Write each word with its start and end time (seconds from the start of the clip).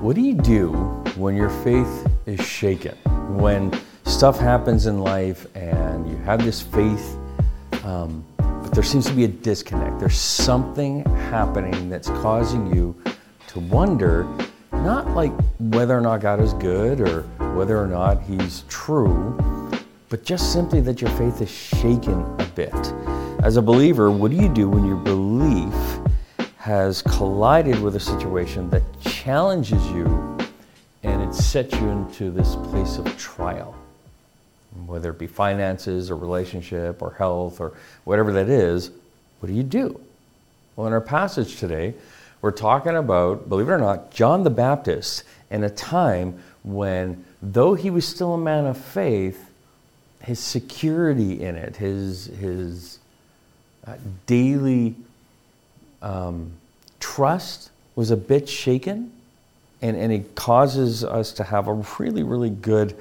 What 0.00 0.16
do 0.16 0.22
you 0.22 0.32
do 0.32 0.72
when 1.16 1.36
your 1.36 1.50
faith 1.50 2.08
is 2.24 2.40
shaken? 2.40 2.96
When 3.36 3.70
stuff 4.06 4.38
happens 4.38 4.86
in 4.86 5.00
life 5.00 5.46
and 5.54 6.08
you 6.08 6.16
have 6.24 6.42
this 6.42 6.62
faith, 6.62 7.18
um, 7.84 8.24
but 8.38 8.72
there 8.72 8.82
seems 8.82 9.04
to 9.08 9.12
be 9.12 9.24
a 9.24 9.28
disconnect. 9.28 10.00
There's 10.00 10.16
something 10.16 11.04
happening 11.04 11.90
that's 11.90 12.08
causing 12.08 12.74
you 12.74 12.96
to 13.48 13.60
wonder 13.60 14.26
not 14.72 15.10
like 15.10 15.32
whether 15.58 15.98
or 15.98 16.00
not 16.00 16.22
God 16.22 16.40
is 16.40 16.54
good 16.54 17.02
or 17.02 17.24
whether 17.54 17.78
or 17.78 17.86
not 17.86 18.22
He's 18.22 18.64
true, 18.70 19.38
but 20.08 20.24
just 20.24 20.50
simply 20.50 20.80
that 20.80 21.02
your 21.02 21.10
faith 21.10 21.42
is 21.42 21.50
shaken 21.50 22.22
a 22.38 22.50
bit. 22.54 22.74
As 23.42 23.58
a 23.58 23.62
believer, 23.62 24.10
what 24.10 24.30
do 24.30 24.38
you 24.38 24.48
do 24.48 24.66
when 24.66 24.86
your 24.86 24.96
belief 24.96 25.74
has 26.56 27.02
collided 27.02 27.80
with 27.82 27.96
a 27.96 28.00
situation 28.00 28.70
that 28.70 28.82
challenges 29.24 29.86
you 29.90 30.38
and 31.02 31.20
it 31.22 31.34
sets 31.34 31.74
you 31.74 31.88
into 31.88 32.30
this 32.30 32.56
place 32.56 32.96
of 32.96 33.18
trial? 33.18 33.76
Whether 34.86 35.10
it 35.10 35.18
be 35.18 35.26
finances 35.26 36.10
or 36.10 36.16
relationship 36.16 37.02
or 37.02 37.12
health 37.12 37.60
or 37.60 37.74
whatever 38.04 38.32
that 38.32 38.48
is, 38.48 38.90
what 39.40 39.48
do 39.48 39.52
you 39.52 39.62
do? 39.62 40.00
Well, 40.74 40.86
in 40.86 40.94
our 40.94 41.02
passage 41.02 41.56
today, 41.56 41.92
we're 42.40 42.50
talking 42.50 42.96
about, 42.96 43.46
believe 43.48 43.68
it 43.68 43.72
or 43.72 43.78
not, 43.78 44.10
John 44.10 44.42
the 44.42 44.50
Baptist 44.50 45.24
in 45.50 45.64
a 45.64 45.70
time 45.70 46.42
when, 46.62 47.22
though 47.42 47.74
he 47.74 47.90
was 47.90 48.08
still 48.08 48.32
a 48.32 48.38
man 48.38 48.64
of 48.64 48.78
faith, 48.78 49.50
his 50.22 50.38
security 50.38 51.42
in 51.42 51.56
it, 51.56 51.76
his, 51.76 52.26
his 52.26 52.98
uh, 53.86 53.96
daily 54.24 54.94
um, 56.00 56.52
trust 57.00 57.70
was 57.94 58.10
a 58.10 58.16
bit 58.16 58.48
shaken, 58.48 59.12
and, 59.82 59.96
and 59.96 60.12
it 60.12 60.34
causes 60.34 61.04
us 61.04 61.32
to 61.32 61.44
have 61.44 61.68
a 61.68 61.74
really, 61.98 62.22
really 62.22 62.50
good 62.50 62.96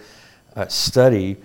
uh, 0.55 0.67
study 0.67 1.37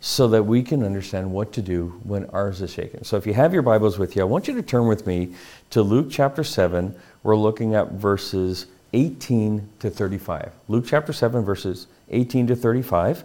so 0.00 0.28
that 0.28 0.44
we 0.44 0.62
can 0.62 0.84
understand 0.84 1.30
what 1.30 1.52
to 1.52 1.62
do 1.62 2.00
when 2.04 2.24
ours 2.26 2.62
is 2.62 2.72
shaken. 2.72 3.02
So 3.04 3.16
if 3.16 3.26
you 3.26 3.34
have 3.34 3.52
your 3.52 3.62
Bibles 3.62 3.98
with 3.98 4.14
you, 4.14 4.22
I 4.22 4.24
want 4.26 4.46
you 4.46 4.54
to 4.54 4.62
turn 4.62 4.86
with 4.86 5.06
me 5.06 5.34
to 5.70 5.82
Luke 5.82 6.06
chapter 6.10 6.44
7. 6.44 6.94
We're 7.24 7.36
looking 7.36 7.74
at 7.74 7.92
verses 7.92 8.66
18 8.92 9.68
to 9.80 9.90
35. 9.90 10.52
Luke 10.68 10.84
chapter 10.86 11.12
7, 11.12 11.44
verses 11.44 11.88
18 12.10 12.46
to 12.46 12.56
35. 12.56 13.24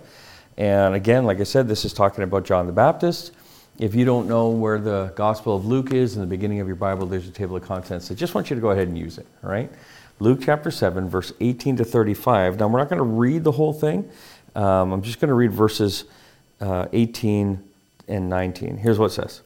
And 0.58 0.96
again, 0.96 1.26
like 1.26 1.40
I 1.40 1.44
said, 1.44 1.68
this 1.68 1.86
is 1.86 1.94
talking 1.94 2.24
about 2.24 2.44
John 2.44 2.66
the 2.68 2.74
Baptist. 2.74 3.32
If 3.80 3.96
you 3.96 4.06
don't 4.06 4.28
know 4.28 4.50
where 4.50 4.80
the 4.80 5.12
Gospel 5.16 5.56
of 5.56 5.66
Luke 5.66 5.94
is 5.94 6.14
in 6.14 6.22
the 6.22 6.28
beginning 6.28 6.60
of 6.60 6.68
your 6.68 6.76
Bible, 6.76 7.08
there's 7.08 7.28
a 7.28 7.32
table 7.32 7.56
of 7.56 7.64
contents. 7.64 8.12
I 8.12 8.14
just 8.14 8.36
want 8.36 8.52
you 8.52 8.56
to 8.56 8.62
go 8.62 8.70
ahead 8.70 8.88
and 8.88 8.98
use 8.98 9.18
it, 9.18 9.26
all 9.44 9.50
right? 9.50 9.72
Luke 10.20 10.40
chapter 10.44 10.70
7, 10.70 11.10
verse 11.10 11.34
18 11.40 11.78
to 11.78 11.86
35. 11.86 12.60
Now, 12.60 12.68
we're 12.68 12.78
not 12.78 12.90
going 12.90 13.00
to 13.00 13.04
read 13.04 13.44
the 13.44 13.52
whole 13.52 13.74
thing. 13.74 14.08
Um, 14.56 14.92
I'm 14.92 15.02
just 15.02 15.20
going 15.20 15.30
to 15.30 15.34
read 15.34 15.52
verses 15.52 16.06
uh, 16.62 16.86
18 16.94 17.64
and 18.08 18.30
19. 18.30 18.78
Here's 18.78 19.00
what 19.00 19.08
it 19.08 19.16
says 19.16 19.42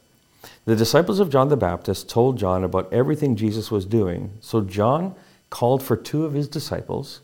The 0.66 0.76
disciples 0.76 1.20
of 1.20 1.30
John 1.30 1.48
the 1.48 1.56
Baptist 1.56 2.10
told 2.10 2.38
John 2.38 2.64
about 2.64 2.92
everything 2.92 3.34
Jesus 3.34 3.70
was 3.70 3.86
doing. 3.86 4.32
So 4.40 4.60
John 4.60 5.14
called 5.48 5.82
for 5.82 5.96
two 5.96 6.26
of 6.26 6.34
his 6.34 6.48
disciples, 6.48 7.22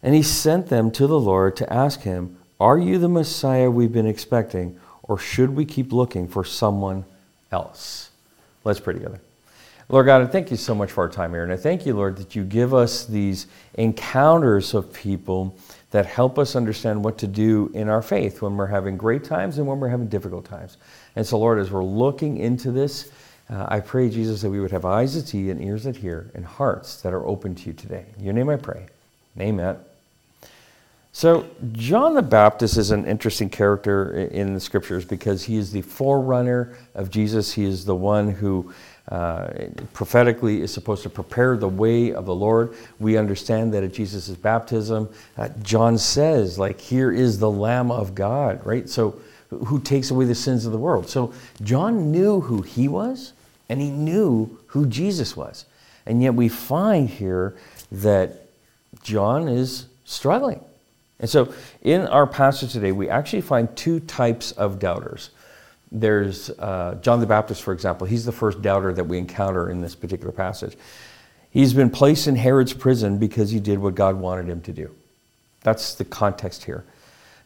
and 0.00 0.14
he 0.14 0.22
sent 0.22 0.68
them 0.68 0.92
to 0.92 1.08
the 1.08 1.18
Lord 1.18 1.56
to 1.56 1.72
ask 1.72 2.02
him, 2.02 2.38
Are 2.60 2.78
you 2.78 2.98
the 2.98 3.08
Messiah 3.08 3.68
we've 3.68 3.92
been 3.92 4.06
expecting? 4.06 4.78
Or 5.08 5.18
should 5.18 5.56
we 5.56 5.64
keep 5.64 5.92
looking 5.92 6.28
for 6.28 6.44
someone 6.44 7.04
else? 7.50 8.10
Let's 8.64 8.78
pray 8.78 8.94
together. 8.94 9.20
Lord 9.88 10.04
God, 10.04 10.20
I 10.20 10.26
thank 10.26 10.50
you 10.50 10.58
so 10.58 10.74
much 10.74 10.92
for 10.92 11.04
our 11.04 11.08
time 11.08 11.32
here. 11.32 11.42
And 11.42 11.52
I 11.52 11.56
thank 11.56 11.86
you, 11.86 11.94
Lord, 11.94 12.18
that 12.18 12.36
you 12.36 12.44
give 12.44 12.74
us 12.74 13.06
these 13.06 13.46
encounters 13.74 14.74
of 14.74 14.92
people 14.92 15.56
that 15.90 16.04
help 16.04 16.38
us 16.38 16.54
understand 16.54 17.02
what 17.02 17.16
to 17.18 17.26
do 17.26 17.70
in 17.72 17.88
our 17.88 18.02
faith 18.02 18.42
when 18.42 18.54
we're 18.56 18.66
having 18.66 18.98
great 18.98 19.24
times 19.24 19.56
and 19.56 19.66
when 19.66 19.80
we're 19.80 19.88
having 19.88 20.08
difficult 20.08 20.44
times. 20.44 20.76
And 21.16 21.26
so, 21.26 21.38
Lord, 21.38 21.58
as 21.58 21.70
we're 21.70 21.82
looking 21.82 22.36
into 22.36 22.70
this, 22.70 23.10
uh, 23.48 23.64
I 23.68 23.80
pray, 23.80 24.10
Jesus, 24.10 24.42
that 24.42 24.50
we 24.50 24.60
would 24.60 24.72
have 24.72 24.84
eyes 24.84 25.14
that 25.14 25.28
see 25.28 25.48
and 25.48 25.62
ears 25.62 25.84
that 25.84 25.96
hear 25.96 26.30
and 26.34 26.44
hearts 26.44 27.00
that 27.00 27.14
are 27.14 27.24
open 27.24 27.54
to 27.54 27.66
you 27.68 27.72
today. 27.72 28.04
In 28.18 28.24
your 28.24 28.34
name 28.34 28.50
I 28.50 28.56
pray. 28.56 28.88
Amen. 29.40 29.78
So, 31.12 31.48
John 31.72 32.14
the 32.14 32.22
Baptist 32.22 32.76
is 32.76 32.90
an 32.90 33.06
interesting 33.06 33.48
character 33.48 34.12
in 34.12 34.54
the 34.54 34.60
scriptures 34.60 35.04
because 35.04 35.42
he 35.44 35.56
is 35.56 35.72
the 35.72 35.82
forerunner 35.82 36.76
of 36.94 37.10
Jesus. 37.10 37.52
He 37.52 37.64
is 37.64 37.84
the 37.84 37.94
one 37.94 38.30
who 38.30 38.72
uh, 39.10 39.48
prophetically 39.94 40.60
is 40.60 40.72
supposed 40.72 41.02
to 41.02 41.08
prepare 41.08 41.56
the 41.56 41.68
way 41.68 42.12
of 42.12 42.26
the 42.26 42.34
Lord. 42.34 42.74
We 43.00 43.16
understand 43.16 43.72
that 43.72 43.82
at 43.82 43.94
Jesus' 43.94 44.28
baptism, 44.28 45.08
uh, 45.38 45.48
John 45.62 45.96
says, 45.96 46.58
like, 46.58 46.78
here 46.78 47.10
is 47.10 47.38
the 47.38 47.50
Lamb 47.50 47.90
of 47.90 48.14
God, 48.14 48.64
right? 48.66 48.88
So, 48.88 49.18
who 49.48 49.80
takes 49.80 50.10
away 50.10 50.26
the 50.26 50.34
sins 50.34 50.66
of 50.66 50.72
the 50.72 50.78
world. 50.78 51.08
So, 51.08 51.32
John 51.62 52.12
knew 52.12 52.40
who 52.42 52.60
he 52.60 52.86
was 52.86 53.32
and 53.70 53.80
he 53.80 53.90
knew 53.90 54.58
who 54.66 54.86
Jesus 54.86 55.34
was. 55.34 55.64
And 56.04 56.22
yet, 56.22 56.34
we 56.34 56.50
find 56.50 57.08
here 57.08 57.56
that 57.90 58.46
John 59.02 59.48
is 59.48 59.86
struggling. 60.04 60.60
And 61.20 61.28
so 61.28 61.52
in 61.82 62.02
our 62.02 62.26
passage 62.26 62.72
today, 62.72 62.92
we 62.92 63.08
actually 63.08 63.40
find 63.40 63.74
two 63.76 64.00
types 64.00 64.52
of 64.52 64.78
doubters. 64.78 65.30
There's 65.90 66.50
uh, 66.50 66.98
John 67.00 67.20
the 67.20 67.26
Baptist, 67.26 67.62
for 67.62 67.72
example. 67.72 68.06
He's 68.06 68.24
the 68.24 68.32
first 68.32 68.62
doubter 68.62 68.92
that 68.92 69.04
we 69.04 69.18
encounter 69.18 69.70
in 69.70 69.80
this 69.80 69.94
particular 69.94 70.32
passage. 70.32 70.76
He's 71.50 71.72
been 71.72 71.90
placed 71.90 72.28
in 72.28 72.36
Herod's 72.36 72.74
prison 72.74 73.18
because 73.18 73.50
he 73.50 73.58
did 73.58 73.78
what 73.78 73.94
God 73.94 74.16
wanted 74.16 74.48
him 74.48 74.60
to 74.62 74.72
do. 74.72 74.94
That's 75.62 75.94
the 75.94 76.04
context 76.04 76.64
here. 76.64 76.84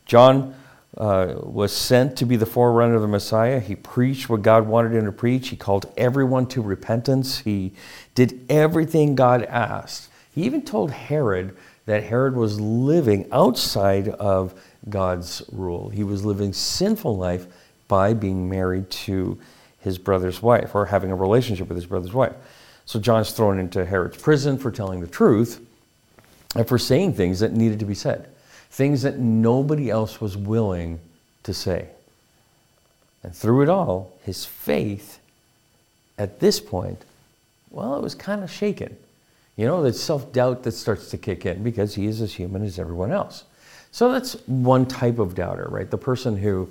John 0.06 0.54
uh, 0.96 1.34
was 1.42 1.72
sent 1.72 2.16
to 2.18 2.26
be 2.26 2.36
the 2.36 2.46
forerunner 2.46 2.96
of 2.96 3.02
the 3.02 3.08
Messiah. 3.08 3.60
He 3.60 3.76
preached 3.76 4.28
what 4.28 4.42
God 4.42 4.66
wanted 4.66 4.92
him 4.92 5.06
to 5.06 5.12
preach. 5.12 5.48
He 5.48 5.56
called 5.56 5.90
everyone 5.96 6.46
to 6.48 6.60
repentance. 6.60 7.38
He 7.38 7.72
did 8.14 8.44
everything 8.50 9.14
God 9.14 9.44
asked. 9.44 10.08
He 10.34 10.42
even 10.42 10.62
told 10.62 10.90
Herod 10.90 11.56
that 11.86 12.04
Herod 12.04 12.36
was 12.36 12.60
living 12.60 13.28
outside 13.32 14.08
of 14.08 14.54
God's 14.88 15.42
rule. 15.50 15.88
He 15.88 16.04
was 16.04 16.24
living 16.24 16.52
sinful 16.52 17.16
life 17.16 17.46
by 17.88 18.14
being 18.14 18.48
married 18.48 18.90
to 18.90 19.38
his 19.80 19.98
brother's 19.98 20.40
wife 20.40 20.74
or 20.74 20.86
having 20.86 21.10
a 21.10 21.16
relationship 21.16 21.68
with 21.68 21.76
his 21.76 21.86
brother's 21.86 22.12
wife. 22.12 22.34
So 22.86 23.00
John's 23.00 23.32
thrown 23.32 23.58
into 23.58 23.84
Herod's 23.84 24.16
prison 24.16 24.58
for 24.58 24.70
telling 24.70 25.00
the 25.00 25.06
truth 25.06 25.60
and 26.54 26.66
for 26.66 26.78
saying 26.78 27.14
things 27.14 27.40
that 27.40 27.52
needed 27.52 27.78
to 27.80 27.84
be 27.84 27.94
said, 27.94 28.28
things 28.70 29.02
that 29.02 29.18
nobody 29.18 29.90
else 29.90 30.20
was 30.20 30.36
willing 30.36 31.00
to 31.42 31.54
say. 31.54 31.88
And 33.22 33.34
through 33.34 33.62
it 33.62 33.68
all, 33.68 34.12
his 34.24 34.44
faith 34.44 35.18
at 36.18 36.40
this 36.40 36.60
point, 36.60 37.04
well, 37.70 37.96
it 37.96 38.02
was 38.02 38.14
kind 38.14 38.42
of 38.42 38.50
shaken. 38.50 38.96
You 39.56 39.66
know, 39.66 39.82
the 39.82 39.92
self 39.92 40.32
doubt 40.32 40.62
that 40.62 40.72
starts 40.72 41.10
to 41.10 41.18
kick 41.18 41.46
in 41.46 41.62
because 41.62 41.94
he 41.94 42.06
is 42.06 42.20
as 42.20 42.32
human 42.32 42.64
as 42.64 42.78
everyone 42.78 43.12
else. 43.12 43.44
So 43.90 44.10
that's 44.10 44.34
one 44.46 44.86
type 44.86 45.18
of 45.18 45.34
doubter, 45.34 45.68
right? 45.70 45.90
The 45.90 45.98
person 45.98 46.36
who 46.36 46.68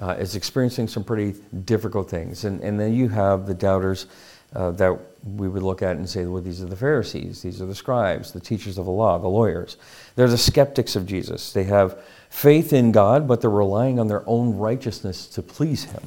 uh, 0.00 0.16
is 0.18 0.36
experiencing 0.36 0.88
some 0.88 1.04
pretty 1.04 1.38
difficult 1.64 2.08
things. 2.08 2.44
And, 2.44 2.62
and 2.62 2.80
then 2.80 2.94
you 2.94 3.08
have 3.08 3.46
the 3.46 3.54
doubters 3.54 4.06
uh, 4.54 4.70
that 4.72 4.98
we 5.24 5.48
would 5.48 5.62
look 5.62 5.82
at 5.82 5.96
and 5.96 6.08
say, 6.08 6.24
well, 6.24 6.40
these 6.40 6.62
are 6.62 6.66
the 6.66 6.76
Pharisees, 6.76 7.42
these 7.42 7.60
are 7.60 7.66
the 7.66 7.74
scribes, 7.74 8.32
the 8.32 8.40
teachers 8.40 8.78
of 8.78 8.86
the 8.86 8.90
law, 8.90 9.18
the 9.18 9.28
lawyers. 9.28 9.76
They're 10.14 10.28
the 10.28 10.38
skeptics 10.38 10.96
of 10.96 11.04
Jesus. 11.04 11.52
They 11.52 11.64
have 11.64 12.02
faith 12.30 12.72
in 12.72 12.92
God, 12.92 13.28
but 13.28 13.40
they're 13.40 13.50
relying 13.50 13.98
on 13.98 14.08
their 14.08 14.22
own 14.26 14.56
righteousness 14.56 15.26
to 15.28 15.42
please 15.42 15.84
Him. 15.84 16.02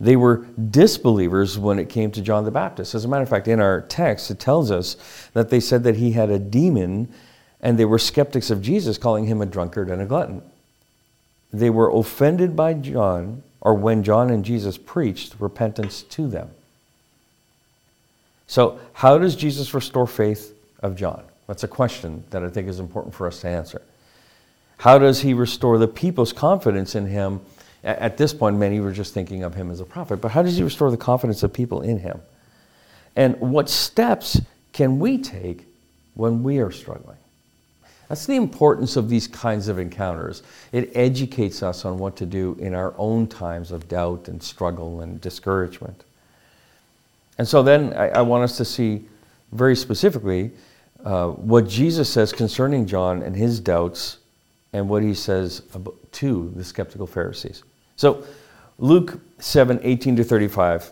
They 0.00 0.16
were 0.16 0.46
disbelievers 0.70 1.58
when 1.58 1.78
it 1.78 1.90
came 1.90 2.10
to 2.12 2.22
John 2.22 2.44
the 2.44 2.50
Baptist. 2.50 2.94
As 2.94 3.04
a 3.04 3.08
matter 3.08 3.22
of 3.22 3.28
fact, 3.28 3.46
in 3.46 3.60
our 3.60 3.82
text, 3.82 4.30
it 4.30 4.40
tells 4.40 4.70
us 4.70 4.96
that 5.34 5.50
they 5.50 5.60
said 5.60 5.84
that 5.84 5.96
he 5.96 6.12
had 6.12 6.30
a 6.30 6.38
demon, 6.38 7.12
and 7.60 7.78
they 7.78 7.84
were 7.84 7.98
skeptics 7.98 8.50
of 8.50 8.62
Jesus, 8.62 8.96
calling 8.96 9.26
him 9.26 9.42
a 9.42 9.46
drunkard 9.46 9.90
and 9.90 10.00
a 10.00 10.06
glutton. 10.06 10.40
They 11.52 11.68
were 11.68 11.90
offended 11.90 12.56
by 12.56 12.74
John, 12.74 13.42
or 13.60 13.74
when 13.74 14.02
John 14.02 14.30
and 14.30 14.42
Jesus 14.42 14.78
preached 14.78 15.34
repentance 15.38 16.02
to 16.02 16.26
them. 16.26 16.50
So, 18.46 18.80
how 18.94 19.18
does 19.18 19.36
Jesus 19.36 19.74
restore 19.74 20.06
faith 20.06 20.54
of 20.82 20.96
John? 20.96 21.22
That's 21.46 21.62
a 21.62 21.68
question 21.68 22.24
that 22.30 22.42
I 22.42 22.48
think 22.48 22.68
is 22.68 22.80
important 22.80 23.14
for 23.14 23.26
us 23.26 23.42
to 23.42 23.48
answer. 23.48 23.82
How 24.78 24.98
does 24.98 25.20
he 25.20 25.34
restore 25.34 25.76
the 25.76 25.86
people's 25.86 26.32
confidence 26.32 26.94
in 26.94 27.06
him 27.06 27.40
at 27.82 28.16
this 28.16 28.34
point, 28.34 28.56
many 28.58 28.80
were 28.80 28.92
just 28.92 29.14
thinking 29.14 29.42
of 29.42 29.54
him 29.54 29.70
as 29.70 29.80
a 29.80 29.84
prophet. 29.84 30.20
But 30.20 30.32
how 30.32 30.42
does 30.42 30.56
he 30.56 30.62
restore 30.62 30.90
the 30.90 30.96
confidence 30.96 31.42
of 31.42 31.52
people 31.52 31.80
in 31.80 31.98
him? 31.98 32.20
And 33.16 33.38
what 33.40 33.68
steps 33.68 34.40
can 34.72 34.98
we 34.98 35.18
take 35.18 35.66
when 36.14 36.42
we 36.42 36.58
are 36.58 36.70
struggling? 36.70 37.16
That's 38.08 38.26
the 38.26 38.36
importance 38.36 38.96
of 38.96 39.08
these 39.08 39.28
kinds 39.28 39.68
of 39.68 39.78
encounters. 39.78 40.42
It 40.72 40.90
educates 40.96 41.62
us 41.62 41.84
on 41.84 41.98
what 41.98 42.16
to 42.16 42.26
do 42.26 42.56
in 42.58 42.74
our 42.74 42.92
own 42.98 43.28
times 43.28 43.70
of 43.70 43.88
doubt 43.88 44.26
and 44.28 44.42
struggle 44.42 45.00
and 45.00 45.20
discouragement. 45.20 46.02
And 47.38 47.46
so 47.46 47.62
then 47.62 47.94
I, 47.94 48.08
I 48.08 48.22
want 48.22 48.44
us 48.44 48.56
to 48.56 48.64
see 48.64 49.06
very 49.52 49.76
specifically 49.76 50.50
uh, 51.04 51.28
what 51.28 51.68
Jesus 51.68 52.08
says 52.08 52.32
concerning 52.32 52.84
John 52.84 53.22
and 53.22 53.34
his 53.34 53.60
doubts 53.60 54.18
and 54.72 54.88
what 54.88 55.02
he 55.02 55.14
says 55.14 55.62
to 56.12 56.52
the 56.54 56.64
skeptical 56.64 57.06
Pharisees. 57.06 57.62
So, 58.00 58.24
Luke 58.78 59.20
7 59.40 59.78
18 59.82 60.16
to 60.16 60.24
35. 60.24 60.90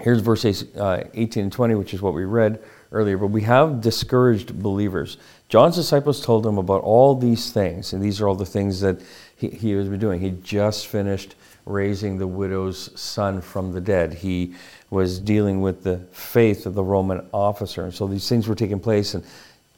Here's 0.00 0.20
verse 0.20 0.44
uh, 0.44 1.04
18 1.14 1.44
and 1.44 1.52
20, 1.52 1.76
which 1.76 1.94
is 1.94 2.02
what 2.02 2.12
we 2.12 2.24
read 2.24 2.58
earlier. 2.90 3.16
But 3.16 3.28
we 3.28 3.42
have 3.42 3.80
discouraged 3.80 4.60
believers. 4.60 5.16
John's 5.48 5.76
disciples 5.76 6.20
told 6.20 6.44
him 6.44 6.58
about 6.58 6.82
all 6.82 7.14
these 7.14 7.52
things, 7.52 7.92
and 7.92 8.02
these 8.02 8.20
are 8.20 8.26
all 8.26 8.34
the 8.34 8.44
things 8.44 8.80
that 8.80 9.00
he, 9.36 9.46
he 9.50 9.76
was 9.76 9.88
doing. 10.00 10.20
He 10.20 10.32
just 10.42 10.88
finished 10.88 11.36
raising 11.66 12.18
the 12.18 12.26
widow's 12.26 12.90
son 13.00 13.40
from 13.40 13.72
the 13.72 13.80
dead. 13.80 14.14
He 14.14 14.56
was 14.90 15.20
dealing 15.20 15.60
with 15.60 15.84
the 15.84 15.98
faith 16.10 16.66
of 16.66 16.74
the 16.74 16.82
Roman 16.82 17.24
officer. 17.32 17.84
And 17.84 17.94
so 17.94 18.08
these 18.08 18.28
things 18.28 18.48
were 18.48 18.56
taking 18.56 18.80
place, 18.80 19.14
and 19.14 19.22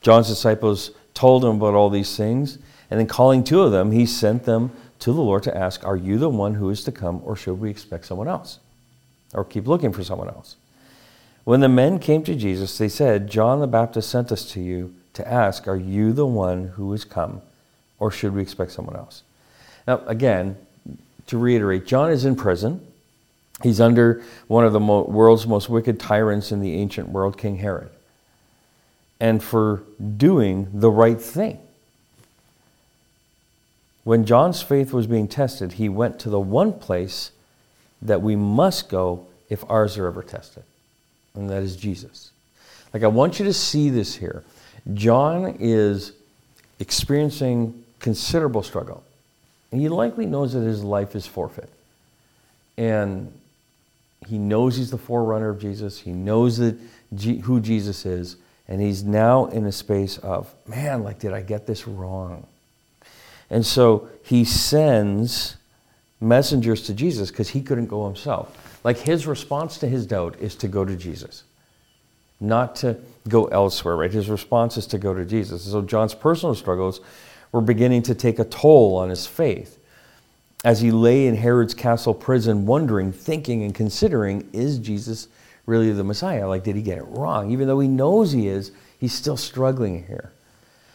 John's 0.00 0.28
disciples 0.28 0.92
told 1.12 1.44
him 1.44 1.56
about 1.56 1.75
all 1.75 1.90
these 1.90 2.16
things. 2.16 2.56
And 2.90 2.98
then, 2.98 3.06
calling 3.06 3.44
two 3.44 3.60
of 3.60 3.72
them, 3.72 3.92
he 3.92 4.06
sent 4.06 4.44
them 4.44 4.72
to 5.00 5.12
the 5.12 5.20
Lord 5.20 5.43
to 5.44 5.56
ask, 5.56 5.85
Are 5.85 5.97
you 5.97 6.19
the 6.19 6.29
one 6.29 6.55
who 6.55 6.70
is 6.70 6.85
to 6.85 6.93
come, 6.93 7.20
or 7.25 7.35
should 7.35 7.61
we 7.61 7.70
expect 7.70 8.06
someone 8.06 8.29
else? 8.29 8.58
Or 9.35 9.44
keep 9.44 9.67
looking 9.67 9.93
for 9.93 10.05
someone 10.05 10.29
else? 10.29 10.56
When 11.44 11.61
the 11.61 11.69
men 11.69 11.99
came 11.99 12.23
to 12.25 12.35
Jesus, 12.35 12.76
they 12.79 12.88
said, 12.88 13.31
John 13.31 13.61
the 13.61 13.67
Baptist 13.67 14.11
sent 14.11 14.31
us 14.31 14.44
to 14.52 14.61
you 14.61 14.94
to 15.14 15.26
ask, 15.26 15.67
Are 15.67 15.76
you 15.76 16.12
the 16.12 16.26
one 16.26 16.69
who 16.69 16.93
is 16.93 17.05
come, 17.05 17.43
or 17.99 18.11
should 18.11 18.35
we 18.35 18.43
expect 18.43 18.73
someone 18.73 18.97
else? 18.97 19.23
Now, 19.87 20.02
again, 20.06 20.56
to 21.26 21.38
reiterate, 21.38 21.87
John 21.87 22.11
is 22.11 22.25
in 22.25 22.37
prison. 22.37 22.87
He's 23.62 23.81
under 23.81 24.23
one 24.49 24.64
of 24.64 24.73
the 24.73 24.81
mo- 24.81 25.05
world's 25.05 25.47
most 25.47 25.69
wicked 25.69 25.99
tyrants 25.99 26.52
in 26.52 26.61
the 26.61 26.75
ancient 26.75 27.08
world, 27.08 27.38
King 27.38 27.56
Herod, 27.56 27.91
and 29.19 29.43
for 29.43 29.82
doing 30.17 30.69
the 30.73 30.91
right 30.91 31.20
thing. 31.20 31.61
When 34.10 34.24
John's 34.24 34.60
faith 34.60 34.92
was 34.92 35.06
being 35.06 35.28
tested, 35.28 35.74
he 35.74 35.88
went 35.88 36.18
to 36.18 36.30
the 36.30 36.40
one 36.40 36.72
place 36.72 37.30
that 38.02 38.20
we 38.20 38.34
must 38.34 38.88
go 38.88 39.24
if 39.48 39.62
ours 39.70 39.96
are 39.98 40.08
ever 40.08 40.24
tested, 40.24 40.64
and 41.36 41.48
that 41.48 41.62
is 41.62 41.76
Jesus. 41.76 42.32
Like, 42.92 43.04
I 43.04 43.06
want 43.06 43.38
you 43.38 43.44
to 43.44 43.52
see 43.52 43.88
this 43.88 44.16
here. 44.16 44.42
John 44.94 45.54
is 45.60 46.10
experiencing 46.80 47.84
considerable 48.00 48.64
struggle, 48.64 49.04
and 49.70 49.80
he 49.80 49.88
likely 49.88 50.26
knows 50.26 50.54
that 50.54 50.62
his 50.62 50.82
life 50.82 51.14
is 51.14 51.28
forfeit. 51.28 51.70
And 52.76 53.32
he 54.26 54.38
knows 54.38 54.76
he's 54.76 54.90
the 54.90 54.98
forerunner 54.98 55.50
of 55.50 55.60
Jesus. 55.60 56.00
He 56.00 56.10
knows 56.10 56.56
that 56.56 56.76
G- 57.14 57.38
who 57.38 57.60
Jesus 57.60 58.04
is, 58.04 58.34
and 58.66 58.80
he's 58.80 59.04
now 59.04 59.46
in 59.46 59.66
a 59.66 59.72
space 59.72 60.18
of, 60.18 60.52
man, 60.66 61.04
like, 61.04 61.20
did 61.20 61.32
I 61.32 61.42
get 61.42 61.68
this 61.68 61.86
wrong? 61.86 62.48
And 63.50 63.67
so 63.67 64.08
he 64.23 64.44
sends 64.44 65.56
messengers 66.20 66.82
to 66.82 66.94
Jesus 66.94 67.31
because 67.31 67.50
he 67.50 67.62
couldn't 67.62 67.87
go 67.87 68.06
himself. 68.06 68.81
Like 68.85 68.99
his 68.99 69.26
response 69.26 69.79
to 69.79 69.88
his 69.88 70.06
doubt 70.06 70.37
is 70.41 70.55
to 70.56 70.69
go 70.69 70.85
to 70.85 70.97
Jesus, 70.97 71.44
not 72.41 72.76
to 72.76 72.97
go 73.29 73.47
elsewhere, 73.47 73.97
right? 73.97 74.12
His 74.12 74.29
response 74.29 74.76
is 74.76 74.87
to 74.88 74.99
go 74.99 75.12
to 75.12 75.25
Jesus. 75.25 75.64
So 75.64 75.82
John's 75.82 76.14
personal 76.14 76.55
struggles 76.55 77.00
were 77.52 77.61
beginning 77.61 78.02
to 78.02 78.14
take 78.14 78.38
a 78.38 78.44
toll 78.44 78.97
on 78.97 79.11
his 79.11 79.26
faith 79.26 79.79
as 80.64 80.81
he 80.81 80.91
lay 80.91 81.26
in 81.26 81.35
Herod's 81.37 81.75
castle 81.75 82.14
prison, 82.14 82.67
wondering, 82.67 83.12
thinking, 83.12 83.62
and 83.64 83.75
considering, 83.75 84.49
is 84.52 84.79
Jesus 84.79 85.29
really 85.67 85.91
the 85.93 86.05
Messiah? 86.05 86.47
Like, 86.47 86.64
did 86.64 86.76
he 86.76 86.82
get 86.82 86.99
it 86.99 87.05
wrong? 87.05 87.50
Even 87.50 87.67
though 87.67 87.81
he 87.81 87.88
knows 87.88 88.32
he 88.32 88.47
is, 88.47 88.73
he's 88.99 89.14
still 89.14 89.38
struggling 89.38 90.06
here. 90.06 90.32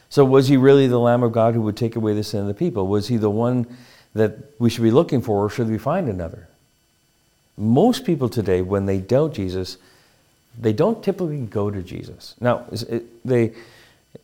So, 0.10 0.24
was 0.24 0.48
he 0.48 0.58
really 0.58 0.88
the 0.88 1.00
Lamb 1.00 1.24
of 1.24 1.32
God 1.32 1.54
who 1.54 1.62
would 1.62 1.78
take 1.78 1.96
away 1.96 2.14
the 2.14 2.24
sin 2.24 2.42
of 2.42 2.48
the 2.48 2.54
people? 2.54 2.88
Was 2.88 3.08
he 3.08 3.18
the 3.18 3.30
one 3.30 3.66
that 4.14 4.60
we 4.60 4.70
should 4.70 4.84
be 4.84 4.92
looking 4.92 5.22
for, 5.22 5.46
or 5.46 5.50
should 5.50 5.70
we 5.70 5.78
find 5.78 6.08
another? 6.08 6.48
Most 7.58 8.06
people 8.06 8.30
today, 8.30 8.62
when 8.62 8.86
they 8.86 8.98
doubt 8.98 9.34
Jesus, 9.34 9.78
they 10.60 10.74
don't 10.74 11.04
typically 11.04 11.42
go 11.42 11.70
to 11.70 11.82
Jesus. 11.82 12.36
Now, 12.40 12.66
they, 13.24 13.54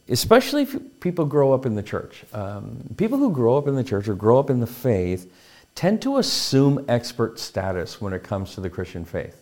especially 0.08 0.64
if 0.64 0.78
people 1.00 1.26
grow 1.26 1.54
up 1.54 1.66
in 1.66 1.76
the 1.76 1.84
church, 1.84 2.24
um, 2.34 2.78
people 2.98 3.18
who 3.18 3.32
grow 3.32 3.58
up 3.58 3.68
in 3.68 3.76
the 3.76 3.84
church 3.84 4.08
or 4.08 4.16
grow 4.16 4.40
up 4.40 4.50
in 4.50 4.60
the 4.60 4.68
faith 4.68 5.32
tend 5.76 6.02
to 6.02 6.18
assume 6.18 6.86
expert 6.88 7.40
status 7.40 8.02
when 8.02 8.14
it 8.14 8.24
comes 8.24 8.54
to 8.56 8.62
the 8.62 8.70
Christian 8.70 9.06
faith. 9.06 9.38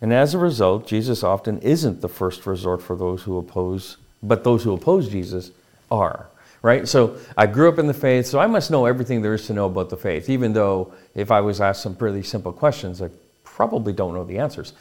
And 0.00 0.12
as 0.12 0.34
a 0.34 0.38
result, 0.38 0.86
Jesus 0.86 1.22
often 1.22 1.58
isn't 1.60 2.00
the 2.00 2.08
first 2.08 2.46
resort 2.46 2.82
for 2.82 2.96
those 2.96 3.22
who 3.22 3.36
oppose 3.36 3.96
but 4.22 4.44
those 4.44 4.62
who 4.62 4.72
oppose 4.72 5.08
Jesus 5.08 5.50
are. 5.90 6.26
Right? 6.62 6.86
So 6.86 7.16
I 7.38 7.46
grew 7.46 7.70
up 7.70 7.78
in 7.78 7.86
the 7.86 7.94
faith, 7.94 8.26
so 8.26 8.38
I 8.38 8.46
must 8.46 8.70
know 8.70 8.84
everything 8.84 9.22
there 9.22 9.32
is 9.32 9.46
to 9.46 9.54
know 9.54 9.64
about 9.64 9.88
the 9.88 9.96
faith, 9.96 10.28
even 10.28 10.52
though 10.52 10.92
if 11.14 11.30
I 11.30 11.40
was 11.40 11.60
asked 11.60 11.82
some 11.82 11.94
pretty 11.94 12.22
simple 12.22 12.52
questions, 12.52 13.00
I 13.00 13.08
probably 13.44 13.94
don't 13.94 14.12
know 14.12 14.24
the 14.24 14.38
answers. 14.38 14.74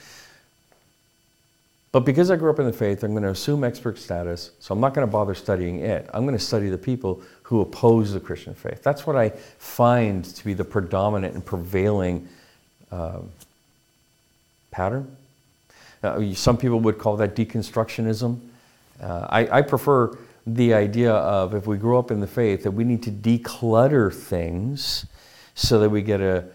But 1.91 2.01
because 2.01 2.29
I 2.29 2.35
grew 2.35 2.51
up 2.51 2.59
in 2.59 2.65
the 2.65 2.73
faith, 2.73 3.03
I'm 3.03 3.11
going 3.11 3.23
to 3.23 3.29
assume 3.29 3.63
expert 3.63 3.97
status, 3.97 4.51
so 4.59 4.73
I'm 4.73 4.79
not 4.79 4.93
going 4.93 5.07
to 5.07 5.11
bother 5.11 5.33
studying 5.33 5.79
it. 5.79 6.07
I'm 6.13 6.23
going 6.23 6.37
to 6.37 6.43
study 6.43 6.69
the 6.69 6.77
people 6.77 7.21
who 7.43 7.61
oppose 7.61 8.13
the 8.13 8.19
Christian 8.19 8.53
faith. 8.53 8.83
That's 8.83 9.07
what 9.07 9.15
I 9.15 9.29
find 9.29 10.23
to 10.23 10.45
be 10.45 10.53
the 10.53 10.63
predominant 10.63 11.33
and 11.33 11.43
prevailing 11.43 12.27
uh, 12.91 13.21
pattern. 14.69 15.15
Uh, 16.03 16.33
some 16.33 16.57
people 16.57 16.79
would 16.81 16.99
call 16.99 17.17
that 17.17 17.35
deconstructionism. 17.35 18.39
Uh, 19.01 19.27
I, 19.29 19.59
I 19.59 19.61
prefer 19.61 20.17
the 20.45 20.73
idea 20.73 21.11
of 21.13 21.53
if 21.53 21.67
we 21.67 21.77
grow 21.77 21.99
up 21.99 22.11
in 22.11 22.19
the 22.19 22.27
faith 22.27 22.63
that 22.63 22.71
we 22.71 22.83
need 22.83 23.03
to 23.03 23.11
declutter 23.11 24.13
things 24.13 25.05
so 25.53 25.79
that 25.79 25.89
we 25.89 26.01
get 26.01 26.21
a, 26.21 26.45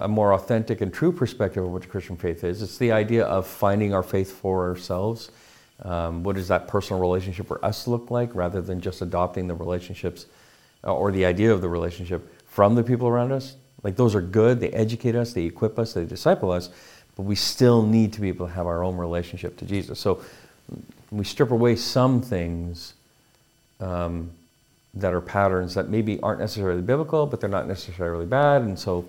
a 0.00 0.08
more 0.08 0.34
authentic 0.34 0.80
and 0.80 0.92
true 0.92 1.12
perspective 1.12 1.64
of 1.64 1.70
what 1.70 1.82
the 1.82 1.88
Christian 1.88 2.16
faith 2.16 2.44
is. 2.44 2.62
It's 2.62 2.78
the 2.78 2.92
idea 2.92 3.24
of 3.24 3.46
finding 3.46 3.92
our 3.92 4.02
faith 4.02 4.32
for 4.32 4.68
ourselves. 4.68 5.30
Um, 5.82 6.22
what 6.22 6.36
does 6.36 6.48
that 6.48 6.68
personal 6.68 7.00
relationship 7.00 7.46
for 7.46 7.64
us 7.64 7.86
look 7.86 8.10
like 8.10 8.34
rather 8.34 8.60
than 8.60 8.80
just 8.80 9.02
adopting 9.02 9.46
the 9.46 9.54
relationships 9.54 10.26
uh, 10.84 10.94
or 10.94 11.12
the 11.12 11.24
idea 11.24 11.52
of 11.52 11.60
the 11.60 11.68
relationship 11.68 12.32
from 12.46 12.74
the 12.74 12.82
people 12.82 13.08
around 13.08 13.32
us? 13.32 13.56
Like 13.82 13.96
those 13.96 14.14
are 14.14 14.20
good, 14.20 14.60
they 14.60 14.70
educate 14.70 15.14
us, 15.14 15.32
they 15.32 15.44
equip 15.44 15.78
us, 15.78 15.92
they 15.92 16.04
disciple 16.04 16.50
us, 16.50 16.70
but 17.16 17.22
we 17.22 17.36
still 17.36 17.82
need 17.82 18.12
to 18.14 18.20
be 18.20 18.28
able 18.28 18.46
to 18.46 18.52
have 18.52 18.66
our 18.66 18.82
own 18.82 18.96
relationship 18.96 19.56
to 19.58 19.64
Jesus. 19.64 20.00
So 20.00 20.22
we 21.10 21.24
strip 21.24 21.50
away 21.50 21.76
some 21.76 22.20
things 22.20 22.94
um, 23.80 24.30
that 24.94 25.14
are 25.14 25.20
patterns 25.20 25.74
that 25.74 25.88
maybe 25.88 26.20
aren't 26.20 26.40
necessarily 26.40 26.82
biblical, 26.82 27.26
but 27.26 27.40
they're 27.40 27.48
not 27.48 27.66
necessarily 27.66 28.26
bad. 28.26 28.62
And 28.62 28.78
so 28.78 29.04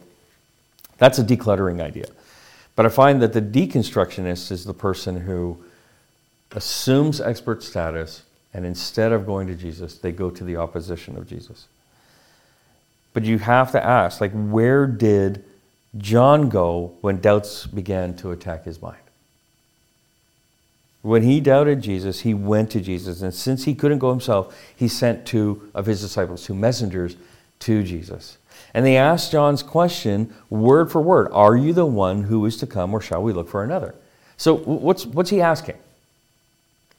that's 0.98 1.20
a 1.20 1.24
decluttering 1.24 1.82
idea. 1.82 2.08
But 2.76 2.86
I 2.86 2.90
find 2.90 3.22
that 3.22 3.34
the 3.34 3.42
deconstructionist 3.42 4.52
is 4.52 4.64
the 4.64 4.74
person 4.74 5.22
who 5.22 5.58
assumes 6.52 7.20
expert 7.20 7.64
status, 7.64 8.24
and 8.54 8.66
instead 8.66 9.12
of 9.12 9.26
going 9.26 9.48
to 9.48 9.56
Jesus, 9.56 9.98
they 9.98 10.12
go 10.12 10.30
to 10.30 10.44
the 10.44 10.58
opposition 10.58 11.18
of 11.18 11.28
Jesus. 11.28 11.68
But 13.14 13.24
you 13.26 13.40
have 13.40 13.72
to 13.74 13.84
ask, 13.84 14.22
like, 14.22 14.32
where 14.32 14.88
did 14.88 15.44
John 15.98 16.50
go 16.50 16.94
when 17.02 17.20
doubts 17.20 17.66
began 17.66 18.16
to 18.18 18.32
attack 18.32 18.64
his 18.64 18.82
mind? 18.82 19.02
When 21.02 21.24
he 21.24 21.40
doubted 21.40 21.82
Jesus, 21.82 22.22
he 22.22 22.34
went 22.34 22.72
to 22.72 22.82
Jesus. 22.82 23.22
And 23.22 23.34
since 23.34 23.64
he 23.64 23.74
couldn't 23.74 24.00
go 24.00 24.10
himself, 24.10 24.56
he 24.76 24.88
sent 24.88 25.26
two 25.26 25.70
of 25.74 25.86
his 25.86 26.02
disciples, 26.02 26.44
two 26.44 26.54
messengers 26.54 27.16
to 27.60 27.84
Jesus. 27.84 28.38
And 28.74 28.86
they 28.86 28.98
asked 28.98 29.32
John's 29.32 29.64
question 29.64 30.34
word 30.50 30.92
for 30.92 31.02
word 31.02 31.30
Are 31.32 31.56
you 31.56 31.74
the 31.74 31.86
one 31.86 32.24
who 32.24 32.46
is 32.46 32.58
to 32.58 32.68
come, 32.68 32.94
or 32.94 33.02
shall 33.02 33.24
we 33.24 33.34
look 33.34 33.50
for 33.50 33.64
another? 33.64 33.96
So, 34.38 34.56
what's, 34.56 35.06
what's 35.06 35.30
he 35.30 35.42
asking? 35.42 35.78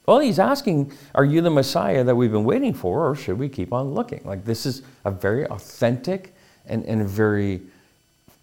Well, 0.05 0.19
he's 0.19 0.39
asking, 0.39 0.91
Are 1.13 1.23
you 1.23 1.41
the 1.41 1.51
Messiah 1.51 2.03
that 2.03 2.15
we've 2.15 2.31
been 2.31 2.43
waiting 2.43 2.73
for, 2.73 3.07
or 3.07 3.15
should 3.15 3.37
we 3.37 3.49
keep 3.49 3.71
on 3.71 3.93
looking? 3.93 4.21
Like, 4.25 4.45
this 4.45 4.65
is 4.65 4.81
a 5.05 5.11
very 5.11 5.45
authentic 5.45 6.33
and, 6.65 6.83
and 6.85 7.01
a 7.01 7.05
very 7.05 7.61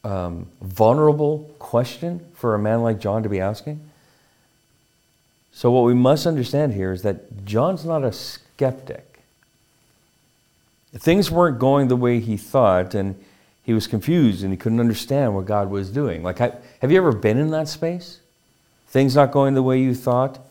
um, 0.05 0.47
vulnerable 0.63 1.51
question 1.59 2.25
for 2.35 2.55
a 2.55 2.59
man 2.59 2.83
like 2.83 3.01
John 3.01 3.23
to 3.25 3.29
be 3.29 3.41
asking. 3.41 3.88
So, 5.59 5.73
what 5.73 5.83
we 5.83 5.93
must 5.93 6.25
understand 6.25 6.75
here 6.75 6.93
is 6.93 7.03
that 7.03 7.45
John's 7.45 7.85
not 7.85 8.05
a 8.05 8.13
skeptic. 8.13 9.19
Things 10.95 11.33
weren't 11.33 11.59
going 11.59 11.89
the 11.89 11.97
way 11.97 12.21
he 12.21 12.37
thought, 12.37 12.95
and 12.95 13.17
he 13.65 13.75
was 13.75 13.89
confused 13.89 14.45
and 14.45 14.53
he 14.53 14.57
couldn't 14.57 14.79
understand 14.79 15.35
what 15.35 15.47
God 15.47 15.69
was 15.69 15.91
doing. 15.91 16.23
Like, 16.23 16.39
have 16.39 16.93
you 16.93 16.97
ever 16.97 17.11
been 17.11 17.39
in 17.39 17.51
that 17.51 17.67
space? 17.67 18.21
Things 18.87 19.17
not 19.17 19.33
going 19.33 19.55
the 19.55 19.63
way 19.65 19.81
you 19.81 19.97
thought? 19.97 20.37
Have 20.37 20.47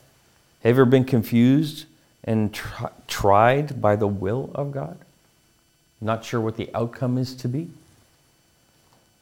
you 0.65 0.71
ever 0.71 0.83
been 0.83 1.05
confused 1.05 1.85
and 2.25 2.53
tr- 2.53 2.87
tried 3.07 3.81
by 3.81 3.95
the 3.95 4.07
will 4.07 4.51
of 4.55 4.73
God? 4.73 4.97
Not 6.01 6.25
sure 6.25 6.41
what 6.41 6.57
the 6.57 6.69
outcome 6.75 7.17
is 7.17 7.33
to 7.35 7.47
be? 7.47 7.69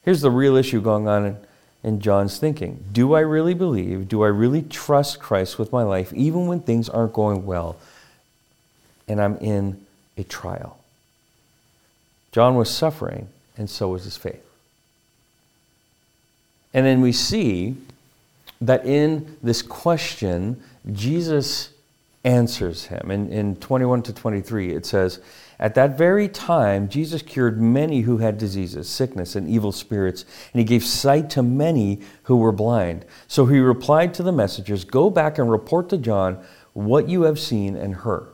Here's 0.03 0.21
the 0.21 0.31
real 0.31 0.55
issue 0.55 0.81
going 0.81 1.07
on 1.07 1.37
in 1.85 1.99
John's 1.99 2.39
thinking. 2.39 2.83
Do 2.91 3.13
I 3.13 3.19
really 3.19 3.53
believe? 3.53 4.07
Do 4.07 4.23
I 4.23 4.27
really 4.27 4.63
trust 4.63 5.19
Christ 5.19 5.59
with 5.59 5.71
my 5.71 5.83
life, 5.83 6.11
even 6.13 6.47
when 6.47 6.59
things 6.59 6.89
aren't 6.89 7.13
going 7.13 7.45
well 7.45 7.77
and 9.07 9.21
I'm 9.21 9.37
in 9.37 9.85
a 10.17 10.23
trial? 10.23 10.79
John 12.31 12.55
was 12.55 12.71
suffering, 12.71 13.29
and 13.55 13.69
so 13.69 13.89
was 13.89 14.03
his 14.03 14.17
faith. 14.17 14.43
And 16.73 16.87
then 16.87 17.01
we 17.01 17.11
see 17.11 17.77
that 18.59 18.83
in 18.83 19.37
this 19.43 19.61
question, 19.61 20.61
Jesus 20.91 21.69
answers 22.23 22.85
him. 22.85 23.11
In, 23.11 23.31
in 23.31 23.55
21 23.57 24.01
to 24.03 24.13
23, 24.13 24.73
it 24.73 24.87
says, 24.87 25.19
At 25.59 25.75
that 25.75 25.97
very 25.97 26.27
time, 26.27 26.89
Jesus 26.89 27.21
cured 27.21 27.61
many 27.61 28.01
who 28.01 28.17
had 28.17 28.37
diseases, 28.37 28.89
sickness, 28.89 29.35
and 29.35 29.47
evil 29.47 29.71
spirits, 29.71 30.25
and 30.51 30.59
he 30.59 30.65
gave 30.65 30.83
sight 30.83 31.29
to 31.31 31.43
many 31.43 32.01
who 32.23 32.37
were 32.37 32.51
blind. 32.51 33.05
So 33.27 33.45
he 33.45 33.59
replied 33.59 34.13
to 34.15 34.23
the 34.23 34.33
messengers, 34.33 34.83
Go 34.83 35.09
back 35.09 35.37
and 35.37 35.49
report 35.49 35.89
to 35.89 35.97
John 35.97 36.43
what 36.73 37.07
you 37.07 37.21
have 37.21 37.39
seen 37.39 37.77
and 37.77 37.95
heard. 37.95 38.27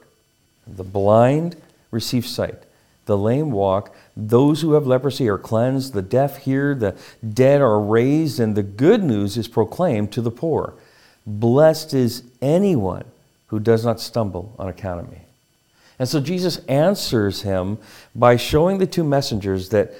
The 0.65 0.83
blind 0.83 1.57
receive 1.91 2.25
sight, 2.25 2.63
the 3.05 3.17
lame 3.17 3.51
walk, 3.51 3.95
those 4.17 4.61
who 4.61 4.73
have 4.73 4.87
leprosy 4.87 5.29
are 5.29 5.37
cleansed, 5.37 5.93
the 5.93 6.01
deaf 6.01 6.37
hear, 6.37 6.73
the 6.73 6.95
dead 7.33 7.61
are 7.61 7.79
raised, 7.79 8.39
and 8.39 8.55
the 8.55 8.63
good 8.63 9.03
news 9.03 9.37
is 9.37 9.47
proclaimed 9.47 10.11
to 10.13 10.21
the 10.21 10.31
poor. 10.31 10.73
Blessed 11.27 11.93
is 11.93 12.23
anyone 12.41 13.05
who 13.47 13.59
does 13.59 13.85
not 13.85 13.99
stumble 13.99 14.55
on 14.57 14.67
account 14.67 15.01
of 15.01 15.11
me. 15.11 15.19
And 16.01 16.09
so 16.09 16.19
Jesus 16.19 16.57
answers 16.65 17.43
him 17.43 17.77
by 18.15 18.35
showing 18.35 18.79
the 18.79 18.87
two 18.87 19.03
messengers 19.03 19.69
that, 19.69 19.93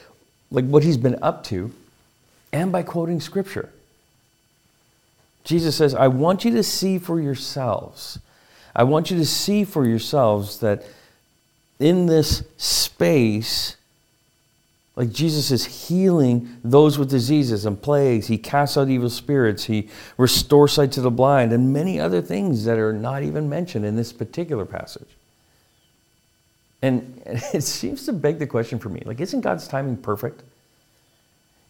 like, 0.50 0.66
what 0.66 0.82
he's 0.82 0.98
been 0.98 1.20
up 1.22 1.44
to, 1.44 1.72
and 2.52 2.72
by 2.72 2.82
quoting 2.82 3.22
scripture. 3.22 3.70
Jesus 5.44 5.76
says, 5.76 5.94
I 5.94 6.08
want 6.08 6.44
you 6.44 6.50
to 6.54 6.64
see 6.64 6.98
for 6.98 7.22
yourselves. 7.22 8.18
I 8.76 8.82
want 8.82 9.12
you 9.12 9.18
to 9.20 9.26
see 9.28 9.64
for 9.64 9.86
yourselves 9.86 10.58
that 10.62 10.84
in 11.80 12.08
this 12.08 12.46
space, 12.58 13.76
like 14.96 15.12
Jesus 15.12 15.52
is 15.52 15.88
healing 15.88 16.58
those 16.64 16.98
with 16.98 17.12
diseases 17.12 17.64
and 17.64 17.80
plagues. 17.80 18.26
He 18.26 18.40
casts 18.40 18.76
out 18.76 18.90
evil 18.90 19.12
spirits. 19.12 19.66
He 19.66 19.88
restores 20.18 20.72
sight 20.72 20.94
to 20.94 21.02
the 21.02 21.12
blind 21.12 21.54
and 21.54 21.72
many 21.72 22.00
other 22.00 22.24
things 22.24 22.66
that 22.66 22.80
are 22.80 22.92
not 22.92 23.22
even 23.22 23.48
mentioned 23.48 23.86
in 23.86 23.96
this 23.96 24.12
particular 24.12 24.66
passage. 24.66 25.10
And 26.82 27.22
it 27.26 27.64
seems 27.64 28.06
to 28.06 28.14
beg 28.14 28.40
the 28.40 28.48
question 28.48 28.80
for 28.80 28.90
me 28.90 29.02
like, 29.06 29.20
isn't 29.20 29.42
God's 29.42 29.68
timing 29.68 29.98
perfect? 29.98 30.44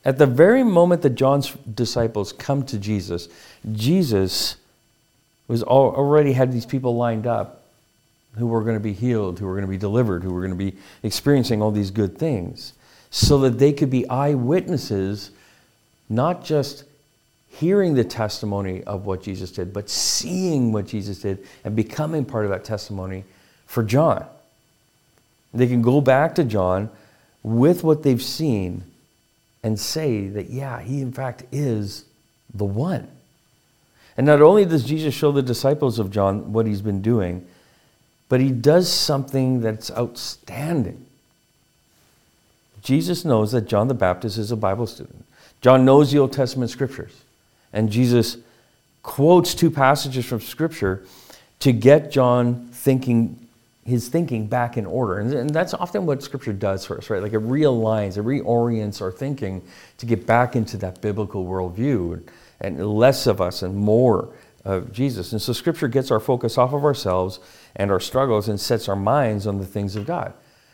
At 0.03 0.17
the 0.17 0.25
very 0.25 0.63
moment 0.63 1.03
that 1.03 1.11
John's 1.11 1.51
disciples 1.51 2.33
come 2.33 2.63
to 2.65 2.79
Jesus, 2.79 3.29
Jesus 3.71 4.57
was 5.47 5.61
already 5.63 6.33
had 6.33 6.51
these 6.51 6.65
people 6.65 6.95
lined 6.95 7.27
up 7.27 7.61
who 8.37 8.47
were 8.47 8.61
going 8.61 8.75
to 8.75 8.79
be 8.79 8.93
healed, 8.93 9.37
who 9.37 9.45
were 9.45 9.53
going 9.53 9.65
to 9.65 9.69
be 9.69 9.77
delivered, 9.77 10.23
who 10.23 10.33
were 10.33 10.39
going 10.39 10.57
to 10.57 10.71
be 10.71 10.75
experiencing 11.03 11.61
all 11.61 11.71
these 11.71 11.91
good 11.91 12.17
things 12.17 12.73
so 13.11 13.39
that 13.39 13.59
they 13.59 13.73
could 13.73 13.89
be 13.89 14.09
eyewitnesses, 14.09 15.31
not 16.09 16.43
just 16.43 16.85
hearing 17.49 17.93
the 17.93 18.05
testimony 18.05 18.81
of 18.85 19.05
what 19.05 19.21
Jesus 19.21 19.51
did, 19.51 19.73
but 19.73 19.89
seeing 19.89 20.71
what 20.71 20.87
Jesus 20.87 21.19
did 21.19 21.45
and 21.65 21.75
becoming 21.75 22.23
part 22.23 22.45
of 22.45 22.51
that 22.51 22.63
testimony 22.63 23.25
for 23.65 23.83
John. 23.83 24.25
They 25.53 25.67
can 25.67 25.81
go 25.81 26.01
back 26.01 26.35
to 26.35 26.43
John 26.43 26.89
with 27.43 27.83
what 27.83 28.03
they've 28.03 28.21
seen 28.21 28.83
and 29.63 29.79
say 29.79 30.27
that, 30.27 30.49
yeah, 30.49 30.81
he 30.81 31.01
in 31.01 31.11
fact 31.11 31.43
is 31.51 32.05
the 32.53 32.65
one. 32.65 33.07
And 34.17 34.25
not 34.27 34.41
only 34.41 34.65
does 34.65 34.83
Jesus 34.83 35.13
show 35.13 35.31
the 35.31 35.41
disciples 35.41 35.99
of 35.99 36.11
John 36.11 36.53
what 36.53 36.65
he's 36.65 36.81
been 36.81 37.01
doing, 37.01 37.45
but 38.29 38.39
he 38.39 38.51
does 38.51 38.89
something 38.89 39.61
that's 39.61 39.91
outstanding. 39.91 41.05
Jesus 42.81 43.23
knows 43.25 43.51
that 43.51 43.67
John 43.67 43.87
the 43.87 43.93
Baptist 43.93 44.37
is 44.37 44.51
a 44.51 44.55
Bible 44.55 44.87
student. 44.87 45.25
John 45.61 45.85
knows 45.85 46.11
the 46.11 46.19
Old 46.19 46.33
Testament 46.33 46.71
scriptures. 46.71 47.13
And 47.73 47.91
Jesus 47.91 48.37
quotes 49.03 49.53
two 49.53 49.71
passages 49.71 50.25
from 50.25 50.41
scripture 50.41 51.03
to 51.59 51.71
get 51.71 52.11
John 52.11 52.69
thinking 52.71 53.40
his 53.85 54.09
thinking 54.09 54.47
back 54.47 54.77
in 54.77 54.85
order. 54.85 55.19
And, 55.19 55.49
that's 55.49 55.73
often 55.73 56.05
what 56.05 56.21
scripture 56.21 56.53
does 56.53 56.85
for 56.85 56.97
us, 56.97 57.09
right? 57.09 57.21
Like 57.21 57.33
it 57.33 57.41
realigns, 57.41 58.17
it 58.17 58.23
reorients 58.23 59.01
our 59.01 59.11
thinking 59.11 59.63
to 59.97 60.05
get 60.05 60.25
back 60.25 60.55
into 60.55 60.77
that 60.77 61.01
biblical 61.01 61.45
worldview 61.45 62.13
and, 62.13 62.31
and 62.59 62.87
less 62.87 63.25
of 63.25 63.41
us 63.41 63.63
and 63.63 63.75
more 63.75 64.29
of 64.63 64.91
Jesus. 64.91 65.31
And 65.31 65.41
so 65.41 65.53
scripture 65.53 65.87
gets 65.87 66.11
our 66.11 66.19
focus 66.19 66.57
off 66.57 66.73
of 66.73 66.85
ourselves 66.85 67.39
and 67.75 67.89
our 67.89 67.99
struggles 67.99 68.47
and 68.47 68.59
sets 68.59 68.87
our 68.87 68.95
minds 68.95 69.47
on 69.47 69.57
the 69.57 69.65
things 69.65 69.95
of 69.95 70.05
God. 70.05 70.33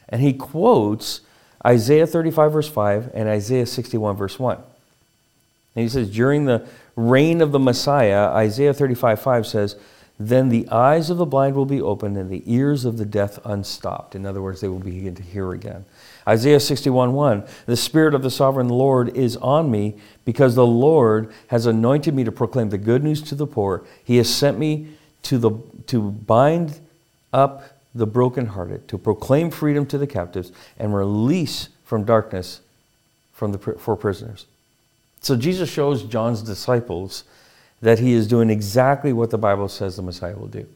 And 0.10 0.22
he 0.22 0.34
quotes 0.34 1.22
Isaiah 1.66 2.08
35, 2.08 2.52
verse 2.52 2.70
5, 2.70 3.12
and 3.14 3.30
Isaiah 3.30 3.66
61, 3.66 4.16
verse 4.16 4.38
1. 4.38 4.58
And 4.58 5.84
he 5.84 5.90
says, 5.90 6.10
During 6.10 6.46
the 6.46 6.68
reign 6.96 7.42
of 7.42 7.52
the 7.52 7.60
Messiah, 7.60 8.30
Isaiah 8.30 8.74
35, 8.74 9.22
5 9.22 9.48
says, 9.48 9.76
Then 10.20 10.50
the 10.50 10.68
eyes 10.70 11.10
of 11.10 11.18
the 11.18 11.26
blind 11.26 11.56
will 11.56 11.66
be 11.66 11.82
opened 11.82 12.18
and 12.18 12.30
the 12.30 12.44
ears 12.52 12.86
of 12.86 12.98
the 12.98 13.06
deaf 13.06 13.38
unstopped. 13.46 14.16
In 14.16 14.26
other 14.26 14.42
words, 14.42 14.62
they 14.62 14.68
will 14.68 14.80
begin 14.80 15.14
to 15.16 15.22
hear 15.22 15.52
again. 15.52 15.86
Isaiah 16.28 16.60
61, 16.60 17.14
1, 17.14 17.44
The 17.68 17.78
Spirit 17.78 18.16
of 18.16 18.24
the 18.24 18.32
sovereign 18.32 18.68
Lord 18.68 19.16
is 19.16 19.38
on 19.38 19.70
me 19.70 19.96
because 20.26 20.56
the 20.56 20.66
Lord 20.66 21.32
has 21.48 21.66
anointed 21.66 22.16
me 22.16 22.24
to 22.24 22.32
proclaim 22.32 22.70
the 22.70 22.78
good 22.78 23.04
news 23.04 23.22
to 23.24 23.36
the 23.36 23.48
poor. 23.48 23.84
He 24.04 24.18
has 24.18 24.34
sent 24.34 24.58
me 24.58 24.88
to, 25.24 25.38
the, 25.38 25.52
to 25.88 26.02
bind 26.02 26.80
up 27.32 27.64
the 27.94 28.08
brokenhearted, 28.08 28.88
to 28.88 28.98
proclaim 28.98 29.52
freedom 29.52 29.86
to 29.88 29.98
the 29.98 30.08
captives, 30.08 30.52
and 30.80 30.96
release 30.96 31.70
from 31.84 32.04
darkness 32.04 32.62
from 33.34 33.52
the, 33.52 33.60
for 33.60 33.96
prisoners. 33.96 34.48
So 35.22 35.36
Jesus 35.36 35.70
shows 35.70 36.04
John's 36.04 36.42
disciples 36.42 37.24
that 37.82 38.00
he 38.00 38.14
is 38.14 38.28
doing 38.28 38.50
exactly 38.50 39.14
what 39.14 39.30
the 39.30 39.38
Bible 39.38 39.70
says 39.70 39.96
the 39.96 40.02
Messiah 40.02 40.36
will 40.36 40.48
do. 40.48 40.68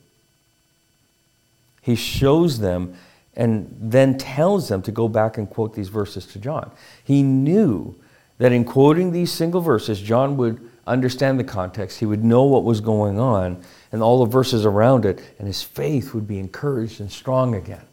He 1.82 1.96
shows 1.96 2.60
them 2.60 2.96
and 3.36 3.76
then 3.80 4.18
tells 4.18 4.68
them 4.68 4.82
to 4.84 4.92
go 4.92 5.08
back 5.08 5.38
and 5.38 5.50
quote 5.50 5.74
these 5.74 5.90
verses 5.90 6.26
to 6.28 6.40
John. 6.40 6.72
He 7.04 7.24
knew 7.24 7.96
that 8.38 8.52
in 8.52 8.66
quoting 8.66 9.12
these 9.12 9.32
single 9.32 9.62
verses, 9.62 10.02
John 10.02 10.38
would 10.38 10.70
understand 10.86 11.40
the 11.40 11.44
context, 11.44 12.00
he 12.00 12.06
would 12.06 12.24
know 12.24 12.44
what 12.44 12.64
was 12.64 12.82
going 12.82 13.20
on, 13.20 13.64
and 13.92 14.02
all 14.02 14.24
the 14.24 14.32
verses 14.32 14.66
around 14.66 15.06
it, 15.06 15.22
and 15.38 15.48
his 15.48 15.62
faith 15.62 16.14
would 16.14 16.28
be 16.28 16.40
encouraged 16.40 17.00
and 17.00 17.12
strong 17.12 17.56
again. 17.56 17.84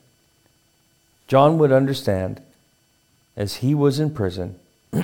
John 1.26 1.58
would 1.58 1.72
understand 1.72 2.40
as 3.36 3.56
he 3.56 3.74
was 3.74 4.00
in 4.00 4.10
prison, 4.10 4.58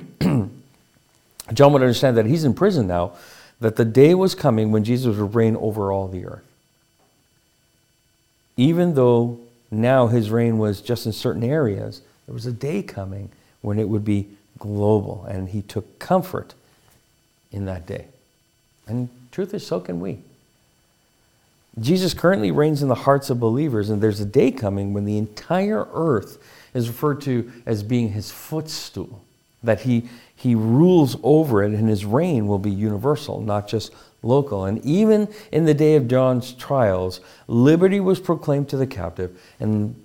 John 1.52 1.72
would 1.72 1.82
understand 1.82 2.16
that 2.16 2.26
he's 2.26 2.44
in 2.44 2.54
prison 2.54 2.86
now, 2.86 3.12
that 3.64 3.76
the 3.76 3.84
day 3.86 4.14
was 4.14 4.34
coming 4.34 4.72
when 4.72 4.84
Jesus 4.84 5.16
would 5.16 5.34
reign 5.34 5.56
over 5.56 5.90
all 5.90 6.06
the 6.06 6.26
earth. 6.26 6.44
Even 8.58 8.94
though 8.94 9.40
now 9.70 10.06
his 10.06 10.28
reign 10.28 10.58
was 10.58 10.82
just 10.82 11.06
in 11.06 11.12
certain 11.12 11.42
areas, 11.42 12.02
there 12.26 12.34
was 12.34 12.44
a 12.44 12.52
day 12.52 12.82
coming 12.82 13.30
when 13.62 13.78
it 13.78 13.88
would 13.88 14.04
be 14.04 14.28
global, 14.58 15.24
and 15.30 15.48
he 15.48 15.62
took 15.62 15.98
comfort 15.98 16.52
in 17.52 17.64
that 17.64 17.86
day. 17.86 18.04
And 18.86 19.08
truth 19.32 19.54
is, 19.54 19.66
so 19.66 19.80
can 19.80 19.98
we. 19.98 20.18
Jesus 21.80 22.12
currently 22.12 22.50
reigns 22.50 22.82
in 22.82 22.88
the 22.88 22.94
hearts 22.94 23.30
of 23.30 23.40
believers, 23.40 23.88
and 23.88 24.02
there's 24.02 24.20
a 24.20 24.26
day 24.26 24.50
coming 24.50 24.92
when 24.92 25.06
the 25.06 25.16
entire 25.16 25.88
earth 25.94 26.36
is 26.74 26.86
referred 26.86 27.22
to 27.22 27.50
as 27.64 27.82
being 27.82 28.10
his 28.10 28.30
footstool, 28.30 29.23
that 29.64 29.80
he, 29.80 30.08
he 30.34 30.54
rules 30.54 31.16
over 31.22 31.62
it, 31.62 31.72
and 31.72 31.88
his 31.88 32.04
reign 32.04 32.46
will 32.46 32.58
be 32.58 32.70
universal, 32.70 33.40
not 33.40 33.68
just 33.68 33.92
local. 34.22 34.64
And 34.64 34.84
even 34.84 35.28
in 35.52 35.64
the 35.64 35.74
day 35.74 35.96
of 35.96 36.08
John's 36.08 36.52
trials, 36.52 37.20
liberty 37.46 38.00
was 38.00 38.20
proclaimed 38.20 38.68
to 38.70 38.76
the 38.76 38.86
captive, 38.86 39.40
and 39.60 40.00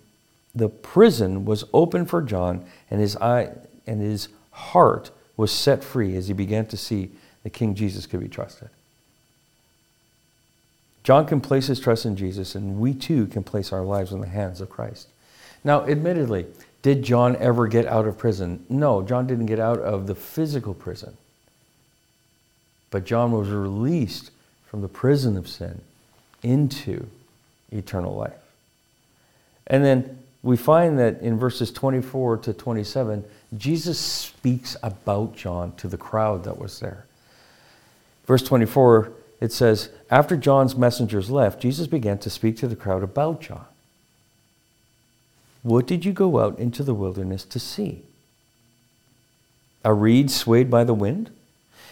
the 0.56 0.70
prison 0.70 1.46
was 1.46 1.64
open 1.74 2.06
for 2.06 2.22
John, 2.22 2.66
and 2.90 3.00
his 3.00 3.16
eye 3.18 3.52
and 3.86 4.02
his 4.02 4.30
heart 4.52 5.12
was 5.38 5.52
set 5.52 5.84
free 5.84 6.16
as 6.16 6.28
he 6.28 6.34
began 6.34 6.66
to 6.68 6.78
see 6.78 7.12
that 7.44 7.52
King 7.52 7.76
Jesus 7.76 8.06
could 8.06 8.20
be 8.20 8.28
trusted. 8.28 8.70
John 11.04 11.26
can 11.26 11.42
place 11.42 11.68
his 11.68 11.80
trust 11.80 12.06
in 12.06 12.16
Jesus, 12.16 12.56
and 12.56 12.80
we 12.80 12.94
too 12.94 13.26
can 13.28 13.44
place 13.44 13.72
our 13.72 13.84
lives 13.84 14.12
in 14.12 14.20
the 14.20 14.28
hands 14.28 14.62
of 14.62 14.70
Christ. 14.70 15.08
Now, 15.64 15.86
admittedly, 15.86 16.46
did 16.82 17.04
John 17.04 17.36
ever 17.38 17.68
get 17.68 17.86
out 17.86 18.08
of 18.08 18.18
prison? 18.18 18.66
No, 18.70 19.02
John 19.02 19.28
didn't 19.28 19.48
get 19.48 19.60
out 19.60 19.80
of 19.80 20.08
the 20.08 20.16
physical 20.16 20.74
prison. 20.74 21.18
But 22.90 23.06
John 23.06 23.32
was 23.32 23.50
released 23.50 24.32
from 24.66 24.82
the 24.82 24.88
prison 24.88 25.38
of 25.38 25.48
sin 25.48 25.82
into 26.42 27.08
eternal 27.72 28.16
life. 28.16 28.34
And 29.68 29.84
then 29.84 30.20
we 30.42 30.58
find 30.58 30.98
that 31.00 31.22
in 31.22 31.38
verses 31.38 31.72
24 31.72 32.38
to 32.38 32.54
27, 32.54 33.26
Jesus 33.58 34.00
speaks 34.00 34.78
about 34.82 35.36
John 35.36 35.76
to 35.78 35.88
the 35.88 35.98
crowd 35.98 36.46
that 36.46 36.58
was 36.58 36.80
there. 36.80 37.06
Verse 38.26 38.44
24, 38.44 39.12
it 39.42 39.52
says, 39.52 39.90
After 40.10 40.38
John's 40.38 40.76
messengers 40.76 41.30
left, 41.30 41.62
Jesus 41.62 41.88
began 41.88 42.20
to 42.20 42.30
speak 42.30 42.58
to 42.58 42.68
the 42.68 42.76
crowd 42.76 43.04
about 43.04 43.42
John. 43.42 43.66
What 45.62 45.88
did 45.88 46.06
you 46.06 46.14
go 46.14 46.40
out 46.40 46.58
into 46.58 46.84
the 46.84 46.94
wilderness 46.94 47.44
to 47.46 47.60
see? 47.60 48.04
A 49.84 49.94
reed 49.94 50.32
swayed 50.32 50.70
by 50.70 50.84
the 50.84 50.94
wind? 50.94 51.32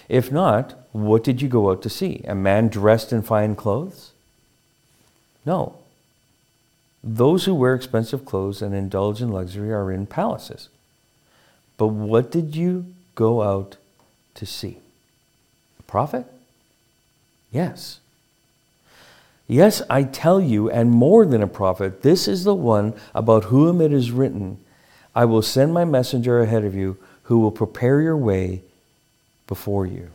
If 0.10 0.32
not, 0.32 0.88
what 0.92 1.24
did 1.24 1.42
you 1.42 1.50
go 1.50 1.70
out 1.70 1.82
to 1.84 1.90
see? 1.90 2.22
A 2.28 2.36
man 2.36 2.70
dressed 2.70 3.12
in 3.12 3.22
fine 3.22 3.56
clothes? 3.56 4.12
No. 5.46 5.78
Those 7.04 7.46
who 7.46 7.56
wear 7.56 7.76
expensive 7.76 8.26
clothes 8.26 8.62
and 8.62 8.74
indulge 8.74 9.22
in 9.22 9.30
luxury 9.30 9.72
are 9.72 9.92
in 9.92 10.06
palaces. 10.06 10.70
But 11.78 11.88
what 11.88 12.32
did 12.32 12.56
you 12.56 12.94
go 13.16 13.44
out 13.44 13.78
to 14.36 14.46
see? 14.46 14.80
A 15.80 15.84
prophet? 15.84 16.26
Yes. 17.52 18.00
Yes, 19.48 19.82
I 19.90 20.04
tell 20.04 20.42
you, 20.42 20.70
and 20.70 20.92
more 20.92 21.26
than 21.26 21.42
a 21.42 21.48
prophet, 21.48 22.02
this 22.02 22.28
is 22.28 22.44
the 22.44 22.54
one 22.54 22.94
about 23.16 23.46
whom 23.46 23.80
it 23.80 23.94
is 23.94 24.12
written, 24.12 24.60
I 25.16 25.24
will 25.26 25.42
send 25.42 25.74
my 25.74 25.86
messenger 25.86 26.42
ahead 26.42 26.66
of 26.66 26.76
you 26.76 26.98
who 27.24 27.40
will 27.40 27.52
prepare 27.52 28.02
your 28.02 28.18
way 28.18 28.62
before 29.48 29.86
you. 29.86 30.10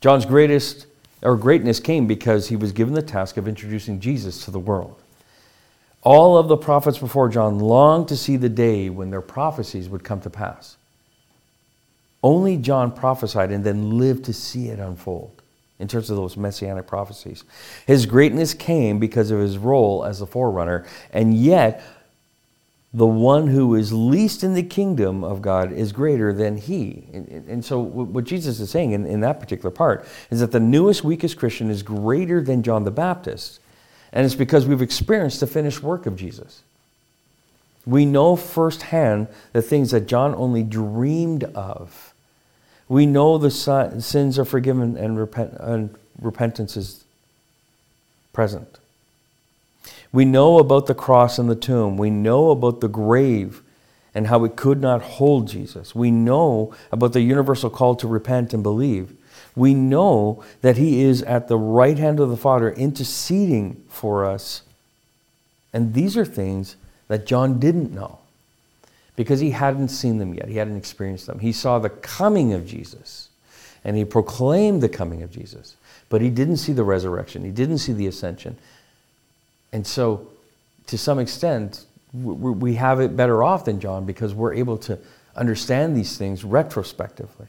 John's 0.00 0.24
greatest 0.24 0.86
or 1.22 1.36
greatness 1.36 1.80
came 1.80 2.06
because 2.06 2.48
he 2.48 2.56
was 2.56 2.72
given 2.72 2.94
the 2.94 3.02
task 3.02 3.36
of 3.36 3.48
introducing 3.48 4.00
Jesus 4.00 4.44
to 4.44 4.50
the 4.52 4.58
world. 4.60 5.00
All 6.02 6.38
of 6.38 6.48
the 6.48 6.56
prophets 6.56 6.98
before 6.98 7.28
John 7.28 7.58
longed 7.58 8.08
to 8.08 8.16
see 8.16 8.36
the 8.36 8.48
day 8.48 8.90
when 8.90 9.10
their 9.10 9.20
prophecies 9.20 9.88
would 9.88 10.02
come 10.02 10.20
to 10.20 10.30
pass. 10.30 10.76
Only 12.22 12.56
John 12.56 12.92
prophesied 12.92 13.50
and 13.50 13.64
then 13.64 13.98
lived 13.98 14.24
to 14.24 14.32
see 14.32 14.68
it 14.68 14.78
unfold 14.78 15.41
in 15.82 15.88
terms 15.88 16.08
of 16.08 16.16
those 16.16 16.36
messianic 16.36 16.86
prophecies. 16.86 17.42
His 17.86 18.06
greatness 18.06 18.54
came 18.54 19.00
because 19.00 19.32
of 19.32 19.40
his 19.40 19.58
role 19.58 20.04
as 20.04 20.20
the 20.20 20.26
forerunner, 20.26 20.86
and 21.12 21.34
yet 21.34 21.82
the 22.94 23.06
one 23.06 23.48
who 23.48 23.74
is 23.74 23.92
least 23.92 24.44
in 24.44 24.54
the 24.54 24.62
kingdom 24.62 25.24
of 25.24 25.42
God 25.42 25.72
is 25.72 25.92
greater 25.92 26.32
than 26.32 26.56
he. 26.56 27.04
And, 27.12 27.64
so, 27.64 27.80
what 27.80 28.24
Jesus 28.24 28.60
is 28.60 28.70
saying 28.70 28.92
in, 28.92 29.06
in 29.06 29.20
that 29.20 29.40
particular 29.40 29.70
part 29.70 30.06
is 30.30 30.40
that 30.40 30.52
the 30.52 30.60
newest, 30.60 31.02
weakest 31.02 31.36
Christian 31.36 31.68
is 31.70 31.82
greater 31.82 32.40
than 32.40 32.62
John 32.62 32.84
the 32.84 32.90
Baptist. 32.90 33.60
And 34.12 34.26
it's 34.26 34.34
because 34.34 34.66
we've 34.66 34.82
experienced 34.82 35.40
the 35.40 35.46
finished 35.46 35.82
work 35.82 36.06
of 36.06 36.16
Jesus. 36.16 36.62
We 37.86 38.04
know 38.04 38.36
firsthand 38.36 39.28
the 39.52 39.62
things 39.62 39.90
that 39.90 40.06
John 40.06 40.34
only 40.34 40.62
dreamed 40.62 41.44
of. 41.44 42.11
We 42.92 43.06
know 43.06 43.38
the 43.38 43.50
sins 43.50 44.38
are 44.38 44.44
forgiven 44.44 44.98
and, 44.98 45.18
repent, 45.18 45.54
and 45.58 45.94
repentance 46.20 46.76
is 46.76 47.04
present. 48.34 48.78
We 50.12 50.26
know 50.26 50.58
about 50.58 50.88
the 50.88 50.94
cross 50.94 51.38
and 51.38 51.48
the 51.48 51.56
tomb. 51.56 51.96
We 51.96 52.10
know 52.10 52.50
about 52.50 52.82
the 52.82 52.88
grave 52.88 53.62
and 54.14 54.26
how 54.26 54.44
it 54.44 54.56
could 54.56 54.82
not 54.82 55.00
hold 55.00 55.48
Jesus. 55.48 55.94
We 55.94 56.10
know 56.10 56.74
about 56.92 57.14
the 57.14 57.22
universal 57.22 57.70
call 57.70 57.94
to 57.94 58.06
repent 58.06 58.52
and 58.52 58.62
believe. 58.62 59.16
We 59.56 59.72
know 59.72 60.44
that 60.60 60.76
He 60.76 61.00
is 61.00 61.22
at 61.22 61.48
the 61.48 61.56
right 61.56 61.96
hand 61.96 62.20
of 62.20 62.28
the 62.28 62.36
Father 62.36 62.72
interceding 62.72 63.82
for 63.88 64.26
us. 64.26 64.60
And 65.72 65.94
these 65.94 66.14
are 66.18 66.26
things 66.26 66.76
that 67.08 67.24
John 67.24 67.58
didn't 67.58 67.94
know 67.94 68.18
because 69.16 69.40
he 69.40 69.50
hadn't 69.50 69.88
seen 69.88 70.18
them 70.18 70.34
yet. 70.34 70.48
He 70.48 70.56
hadn't 70.56 70.76
experienced 70.76 71.26
them. 71.26 71.38
He 71.38 71.52
saw 71.52 71.78
the 71.78 71.90
coming 71.90 72.52
of 72.52 72.66
Jesus 72.66 73.28
and 73.84 73.96
he 73.96 74.04
proclaimed 74.04 74.82
the 74.82 74.88
coming 74.88 75.22
of 75.22 75.30
Jesus, 75.30 75.76
but 76.08 76.20
he 76.20 76.30
didn't 76.30 76.58
see 76.58 76.72
the 76.72 76.84
resurrection. 76.84 77.44
He 77.44 77.50
didn't 77.50 77.78
see 77.78 77.92
the 77.92 78.06
ascension. 78.06 78.56
And 79.72 79.86
so, 79.86 80.28
to 80.86 80.98
some 80.98 81.18
extent, 81.18 81.84
we 82.12 82.74
have 82.74 83.00
it 83.00 83.16
better 83.16 83.42
off 83.42 83.64
than 83.64 83.80
John 83.80 84.04
because 84.04 84.34
we're 84.34 84.54
able 84.54 84.76
to 84.78 84.98
understand 85.34 85.96
these 85.96 86.18
things 86.18 86.44
retrospectively. 86.44 87.46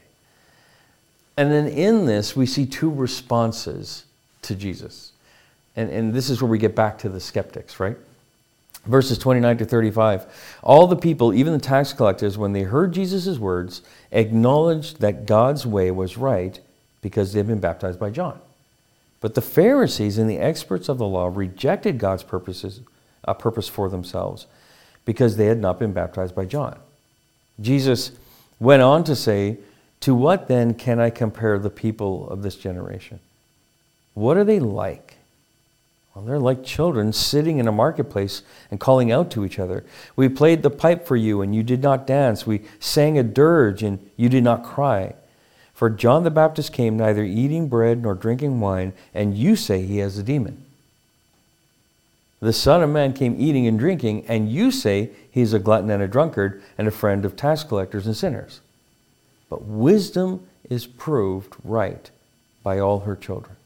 And 1.36 1.50
then 1.50 1.66
in 1.66 2.06
this, 2.06 2.34
we 2.34 2.46
see 2.46 2.64
two 2.64 2.90
responses 2.90 4.04
to 4.42 4.54
Jesus. 4.54 5.12
And, 5.76 5.90
and 5.90 6.14
this 6.14 6.30
is 6.30 6.40
where 6.40 6.50
we 6.50 6.58
get 6.58 6.74
back 6.74 6.98
to 6.98 7.08
the 7.08 7.20
skeptics, 7.20 7.80
right? 7.80 7.96
Verses 8.86 9.16
29 9.18 9.58
to 9.58 9.64
35. 9.64 10.26
All 10.62 10.86
the 10.86 10.96
people, 10.96 11.32
even 11.32 11.52
the 11.52 11.58
tax 11.58 11.92
collectors, 11.92 12.36
when 12.36 12.52
they 12.52 12.62
heard 12.62 12.92
Jesus' 12.92 13.38
words, 13.38 13.82
acknowledged 14.12 15.00
that 15.00 15.26
God's 15.26 15.66
way 15.66 15.90
was 15.90 16.18
right 16.18 16.60
because 17.00 17.32
they'd 17.32 17.46
been 17.46 17.60
baptized 17.60 17.98
by 17.98 18.10
John. 18.10 18.40
But 19.20 19.34
the 19.34 19.40
Pharisees 19.40 20.18
and 20.18 20.28
the 20.28 20.38
experts 20.38 20.90
of 20.90 20.98
the 20.98 21.06
law 21.06 21.30
rejected 21.32 21.98
God's 21.98 22.22
purposes, 22.22 22.80
a 23.24 23.34
purpose 23.34 23.68
for 23.68 23.88
themselves 23.88 24.46
because 25.04 25.36
they 25.36 25.46
had 25.46 25.58
not 25.58 25.78
been 25.78 25.92
baptized 25.92 26.34
by 26.34 26.44
John. 26.44 26.78
Jesus 27.60 28.12
went 28.58 28.82
on 28.82 29.04
to 29.04 29.16
say, 29.16 29.58
To 30.00 30.14
what 30.14 30.48
then 30.48 30.74
can 30.74 31.00
I 31.00 31.10
compare 31.10 31.58
the 31.58 31.70
people 31.70 32.28
of 32.28 32.42
this 32.42 32.56
generation? 32.56 33.20
What 34.14 34.36
are 34.36 34.44
they 34.44 34.60
like? 34.60 35.13
Well, 36.14 36.24
they're 36.24 36.38
like 36.38 36.64
children 36.64 37.12
sitting 37.12 37.58
in 37.58 37.66
a 37.66 37.72
marketplace 37.72 38.42
and 38.70 38.78
calling 38.78 39.10
out 39.10 39.32
to 39.32 39.44
each 39.44 39.58
other. 39.58 39.84
We 40.14 40.28
played 40.28 40.62
the 40.62 40.70
pipe 40.70 41.06
for 41.06 41.16
you, 41.16 41.42
and 41.42 41.54
you 41.54 41.64
did 41.64 41.82
not 41.82 42.06
dance. 42.06 42.46
We 42.46 42.62
sang 42.78 43.18
a 43.18 43.24
dirge, 43.24 43.82
and 43.82 43.98
you 44.16 44.28
did 44.28 44.44
not 44.44 44.62
cry. 44.62 45.14
For 45.72 45.90
John 45.90 46.22
the 46.22 46.30
Baptist 46.30 46.72
came 46.72 46.96
neither 46.96 47.24
eating 47.24 47.66
bread 47.66 48.00
nor 48.00 48.14
drinking 48.14 48.60
wine, 48.60 48.92
and 49.12 49.36
you 49.36 49.56
say 49.56 49.82
he 49.82 49.98
has 49.98 50.16
a 50.16 50.22
demon. 50.22 50.64
The 52.38 52.52
Son 52.52 52.82
of 52.82 52.90
Man 52.90 53.12
came 53.12 53.34
eating 53.40 53.66
and 53.66 53.78
drinking, 53.78 54.24
and 54.28 54.48
you 54.48 54.70
say 54.70 55.10
he 55.28 55.40
is 55.40 55.52
a 55.52 55.58
glutton 55.58 55.90
and 55.90 56.02
a 56.02 56.06
drunkard 56.06 56.62
and 56.78 56.86
a 56.86 56.92
friend 56.92 57.24
of 57.24 57.34
tax 57.34 57.64
collectors 57.64 58.06
and 58.06 58.16
sinners. 58.16 58.60
But 59.50 59.64
wisdom 59.64 60.46
is 60.70 60.86
proved 60.86 61.54
right 61.64 62.08
by 62.62 62.78
all 62.78 63.00
her 63.00 63.16
children. 63.16 63.56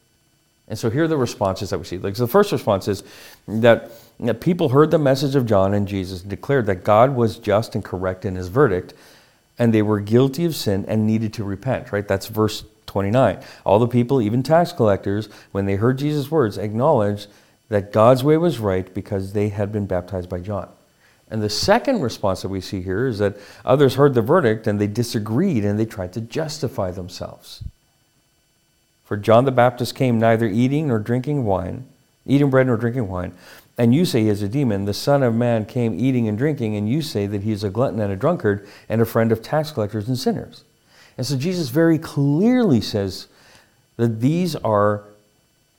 And 0.68 0.78
so 0.78 0.90
here 0.90 1.04
are 1.04 1.08
the 1.08 1.16
responses 1.16 1.70
that 1.70 1.78
we 1.78 1.84
see. 1.84 1.98
Like 1.98 2.16
so 2.16 2.24
the 2.24 2.30
first 2.30 2.52
response 2.52 2.88
is 2.88 3.02
that, 3.46 3.90
that 4.20 4.40
people 4.40 4.68
heard 4.68 4.90
the 4.90 4.98
message 4.98 5.34
of 5.34 5.46
John 5.46 5.74
and 5.74 5.88
Jesus 5.88 6.20
and 6.20 6.30
declared 6.30 6.66
that 6.66 6.84
God 6.84 7.16
was 7.16 7.38
just 7.38 7.74
and 7.74 7.84
correct 7.84 8.24
in 8.24 8.36
his 8.36 8.48
verdict, 8.48 8.94
and 9.58 9.72
they 9.72 9.82
were 9.82 10.00
guilty 10.00 10.44
of 10.44 10.54
sin 10.54 10.84
and 10.86 11.06
needed 11.06 11.32
to 11.34 11.44
repent, 11.44 11.90
right? 11.90 12.06
That's 12.06 12.26
verse 12.26 12.64
29. 12.86 13.42
All 13.64 13.78
the 13.78 13.88
people, 13.88 14.20
even 14.20 14.42
tax 14.42 14.72
collectors, 14.72 15.28
when 15.52 15.66
they 15.66 15.76
heard 15.76 15.98
Jesus' 15.98 16.30
words, 16.30 16.58
acknowledged 16.58 17.28
that 17.68 17.92
God's 17.92 18.24
way 18.24 18.36
was 18.36 18.58
right 18.58 18.92
because 18.94 19.32
they 19.32 19.48
had 19.48 19.72
been 19.72 19.86
baptized 19.86 20.28
by 20.28 20.40
John. 20.40 20.68
And 21.30 21.42
the 21.42 21.50
second 21.50 22.00
response 22.00 22.42
that 22.42 22.48
we 22.48 22.60
see 22.60 22.80
here 22.80 23.06
is 23.06 23.18
that 23.18 23.36
others 23.64 23.96
heard 23.96 24.14
the 24.14 24.22
verdict 24.22 24.66
and 24.66 24.80
they 24.80 24.86
disagreed 24.86 25.64
and 25.64 25.78
they 25.78 25.84
tried 25.84 26.14
to 26.14 26.22
justify 26.22 26.90
themselves. 26.90 27.62
For 29.08 29.16
John 29.16 29.46
the 29.46 29.50
Baptist 29.50 29.94
came 29.94 30.18
neither 30.18 30.46
eating 30.46 30.88
nor 30.88 30.98
drinking 30.98 31.46
wine, 31.46 31.86
eating 32.26 32.50
bread 32.50 32.66
nor 32.66 32.76
drinking 32.76 33.08
wine, 33.08 33.32
and 33.78 33.94
you 33.94 34.04
say 34.04 34.24
he 34.24 34.28
is 34.28 34.42
a 34.42 34.50
demon. 34.50 34.84
The 34.84 34.92
Son 34.92 35.22
of 35.22 35.34
Man 35.34 35.64
came 35.64 35.98
eating 35.98 36.28
and 36.28 36.36
drinking, 36.36 36.76
and 36.76 36.86
you 36.86 37.00
say 37.00 37.26
that 37.26 37.42
he 37.42 37.50
is 37.50 37.64
a 37.64 37.70
glutton 37.70 38.00
and 38.00 38.12
a 38.12 38.16
drunkard 38.16 38.68
and 38.86 39.00
a 39.00 39.06
friend 39.06 39.32
of 39.32 39.40
tax 39.40 39.70
collectors 39.70 40.08
and 40.08 40.18
sinners. 40.18 40.62
And 41.16 41.26
so 41.26 41.38
Jesus 41.38 41.70
very 41.70 41.96
clearly 41.98 42.82
says 42.82 43.28
that 43.96 44.20
these 44.20 44.54
are 44.56 45.04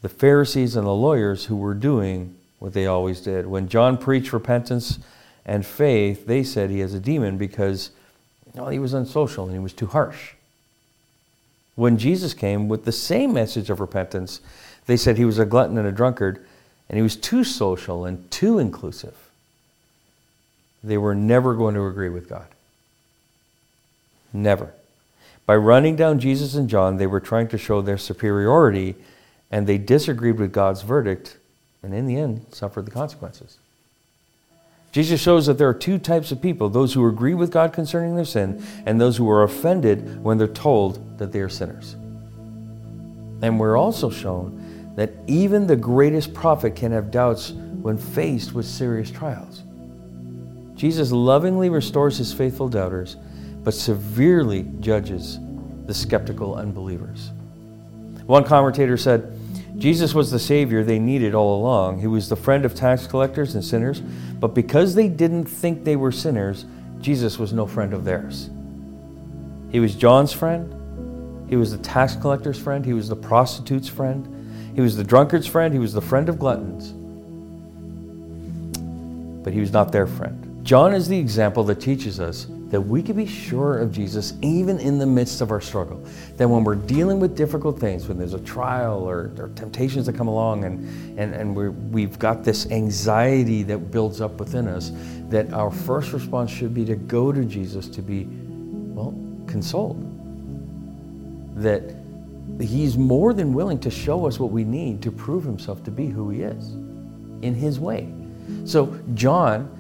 the 0.01 0.09
Pharisees 0.09 0.75
and 0.75 0.87
the 0.87 0.91
lawyers 0.91 1.45
who 1.45 1.55
were 1.55 1.75
doing 1.75 2.35
what 2.57 2.73
they 2.73 2.87
always 2.87 3.21
did. 3.21 3.45
When 3.45 3.69
John 3.69 3.99
preached 3.99 4.33
repentance 4.33 4.97
and 5.45 5.63
faith, 5.63 6.25
they 6.25 6.41
said 6.41 6.71
he 6.71 6.79
has 6.79 6.95
a 6.95 6.99
demon 6.99 7.37
because 7.37 7.91
well, 8.55 8.69
he 8.69 8.79
was 8.79 8.95
unsocial 8.95 9.45
and 9.45 9.53
he 9.53 9.59
was 9.59 9.73
too 9.73 9.85
harsh. 9.85 10.33
When 11.79 11.97
Jesus 11.97 12.33
came 12.33 12.67
with 12.67 12.83
the 12.83 12.91
same 12.91 13.31
message 13.31 13.69
of 13.69 13.79
repentance, 13.79 14.41
they 14.85 14.97
said 14.97 15.15
he 15.15 15.23
was 15.23 15.39
a 15.39 15.45
glutton 15.45 15.77
and 15.77 15.87
a 15.87 15.93
drunkard 15.93 16.45
and 16.89 16.97
he 16.97 17.01
was 17.01 17.15
too 17.15 17.45
social 17.45 18.03
and 18.03 18.29
too 18.29 18.59
inclusive. 18.59 19.15
They 20.83 20.97
were 20.97 21.15
never 21.15 21.55
going 21.55 21.75
to 21.75 21.85
agree 21.85 22.09
with 22.09 22.27
God. 22.27 22.47
Never. 24.33 24.73
By 25.45 25.55
running 25.55 25.95
down 25.95 26.19
Jesus 26.19 26.53
and 26.53 26.69
John, 26.69 26.97
they 26.97 27.07
were 27.07 27.21
trying 27.21 27.47
to 27.47 27.57
show 27.57 27.81
their 27.81 27.97
superiority 27.97 28.95
and 29.49 29.65
they 29.65 29.77
disagreed 29.77 30.37
with 30.37 30.51
God's 30.51 30.81
verdict 30.81 31.37
and 31.81 31.93
in 31.93 32.07
the 32.07 32.17
end 32.17 32.45
suffered 32.51 32.87
the 32.87 32.91
consequences. 32.91 33.57
Jesus 34.91 35.21
shows 35.21 35.45
that 35.45 35.58
there 35.58 35.69
are 35.69 35.73
two 35.73 35.99
types 35.99 36.32
of 36.32 36.41
people 36.41 36.69
those 36.69 36.93
who 36.93 37.08
agree 37.08 37.36
with 37.36 37.52
God 37.52 37.73
concerning 37.73 38.15
their 38.15 38.25
sin, 38.25 38.63
and 38.86 38.99
those 38.99 39.17
who 39.17 39.30
are 39.30 39.43
offended 39.43 40.23
when 40.23 40.38
they're 40.38 40.47
told 40.47 41.19
that 41.19 41.32
they 41.32 41.41
are 41.41 41.49
sinners. 41.49 41.93
And 43.41 43.60
we're 43.60 43.78
also 43.78 44.10
shown 44.10 44.93
that 44.95 45.12
even 45.28 45.67
the 45.67 45.75
greatest 45.75 46.34
prophet 46.34 46.75
can 46.75 46.91
have 46.91 47.12
doubts 47.12 47.52
when 47.52 47.97
faced 47.97 48.54
with 48.54 48.65
serious 48.65 49.12
trials. 49.12 49.63
Jesus 50.75 51.12
lovingly 51.12 51.69
restores 51.69 52.17
his 52.17 52.34
faithful 52.34 52.67
doubters, 52.67 53.15
but 53.63 53.73
severely 53.73 54.63
judges 54.80 55.39
the 55.86 55.93
skeptical 55.93 56.56
unbelievers. 56.56 57.32
One 58.25 58.43
commentator 58.43 58.97
said, 58.97 59.38
Jesus 59.79 60.13
was 60.13 60.29
the 60.29 60.39
Savior 60.39 60.83
they 60.83 60.99
needed 60.99 61.33
all 61.33 61.59
along. 61.59 61.99
He 61.99 62.07
was 62.07 62.27
the 62.27 62.35
friend 62.35 62.65
of 62.65 62.75
tax 62.75 63.07
collectors 63.07 63.55
and 63.55 63.63
sinners, 63.63 64.01
but 64.01 64.53
because 64.53 64.93
they 64.93 65.07
didn't 65.07 65.45
think 65.45 65.85
they 65.85 65.95
were 65.95 66.11
sinners, 66.11 66.65
Jesus 66.99 67.39
was 67.39 67.53
no 67.53 67.65
friend 67.65 67.93
of 67.93 68.03
theirs. 68.03 68.49
He 69.71 69.79
was 69.79 69.95
John's 69.95 70.33
friend, 70.33 70.75
he 71.49 71.55
was 71.55 71.71
the 71.71 71.77
tax 71.77 72.15
collector's 72.15 72.59
friend, 72.59 72.85
he 72.85 72.93
was 72.93 73.07
the 73.07 73.15
prostitute's 73.15 73.87
friend, 73.87 74.75
he 74.75 74.81
was 74.81 74.97
the 74.97 75.03
drunkard's 75.03 75.47
friend, 75.47 75.73
he 75.73 75.79
was 75.79 75.93
the 75.93 76.01
friend 76.01 76.27
of 76.27 76.39
gluttons, 76.39 76.91
but 79.43 79.53
he 79.53 79.61
was 79.61 79.71
not 79.71 79.93
their 79.93 80.07
friend. 80.07 80.59
John 80.63 80.93
is 80.93 81.07
the 81.07 81.17
example 81.17 81.63
that 81.63 81.79
teaches 81.79 82.19
us 82.19 82.47
that 82.69 82.79
we 82.79 83.01
can 83.01 83.15
be 83.15 83.25
sure 83.25 83.79
of 83.79 83.91
Jesus 83.91 84.34
even 84.41 84.79
in 84.79 84.99
the 84.99 85.05
midst 85.05 85.41
of 85.41 85.51
our 85.51 85.62
struggle. 85.62 86.03
That 86.38 86.47
when 86.47 86.63
we're 86.63 86.75
dealing 86.75 87.19
with 87.19 87.36
difficult 87.36 87.79
things, 87.79 88.08
when 88.08 88.17
there's 88.17 88.36
a 88.36 88.39
trial 88.39 89.10
or, 89.10 89.32
or 89.38 89.51
temptations 89.55 90.05
that 90.05 90.15
come 90.15 90.27
along 90.27 90.65
and, 90.65 91.19
and, 91.19 91.34
and 91.34 91.55
we 91.55 91.69
we've 91.69 92.19
got 92.19 92.43
this 92.43 92.69
anxiety 92.71 93.63
that 93.63 93.91
builds 93.91 94.21
up 94.21 94.39
within 94.39 94.67
us, 94.67 94.91
that 95.29 95.51
our 95.51 95.71
first 95.71 96.13
response 96.13 96.51
should 96.51 96.73
be 96.73 96.86
to 96.86 96.95
go 96.95 97.32
to 97.32 97.43
Jesus 97.43 97.88
to 97.88 98.01
be, 98.01 98.27
well, 98.29 99.15
consoled. 99.47 100.05
That 101.55 101.95
He's 102.60 102.97
more 102.97 103.34
than 103.34 103.53
willing 103.53 103.79
to 103.79 103.91
show 103.91 104.27
us 104.27 104.39
what 104.39 104.51
we 104.51 104.63
need 104.63 105.01
to 105.03 105.12
prove 105.12 105.43
Himself 105.43 105.84
to 105.86 105.91
be 105.91 106.08
who 106.08 106.29
He 106.29 106.41
is 106.41 106.73
in 107.41 107.55
His 107.55 107.79
way. 107.79 108.12
So, 108.65 108.99
John 109.13 109.75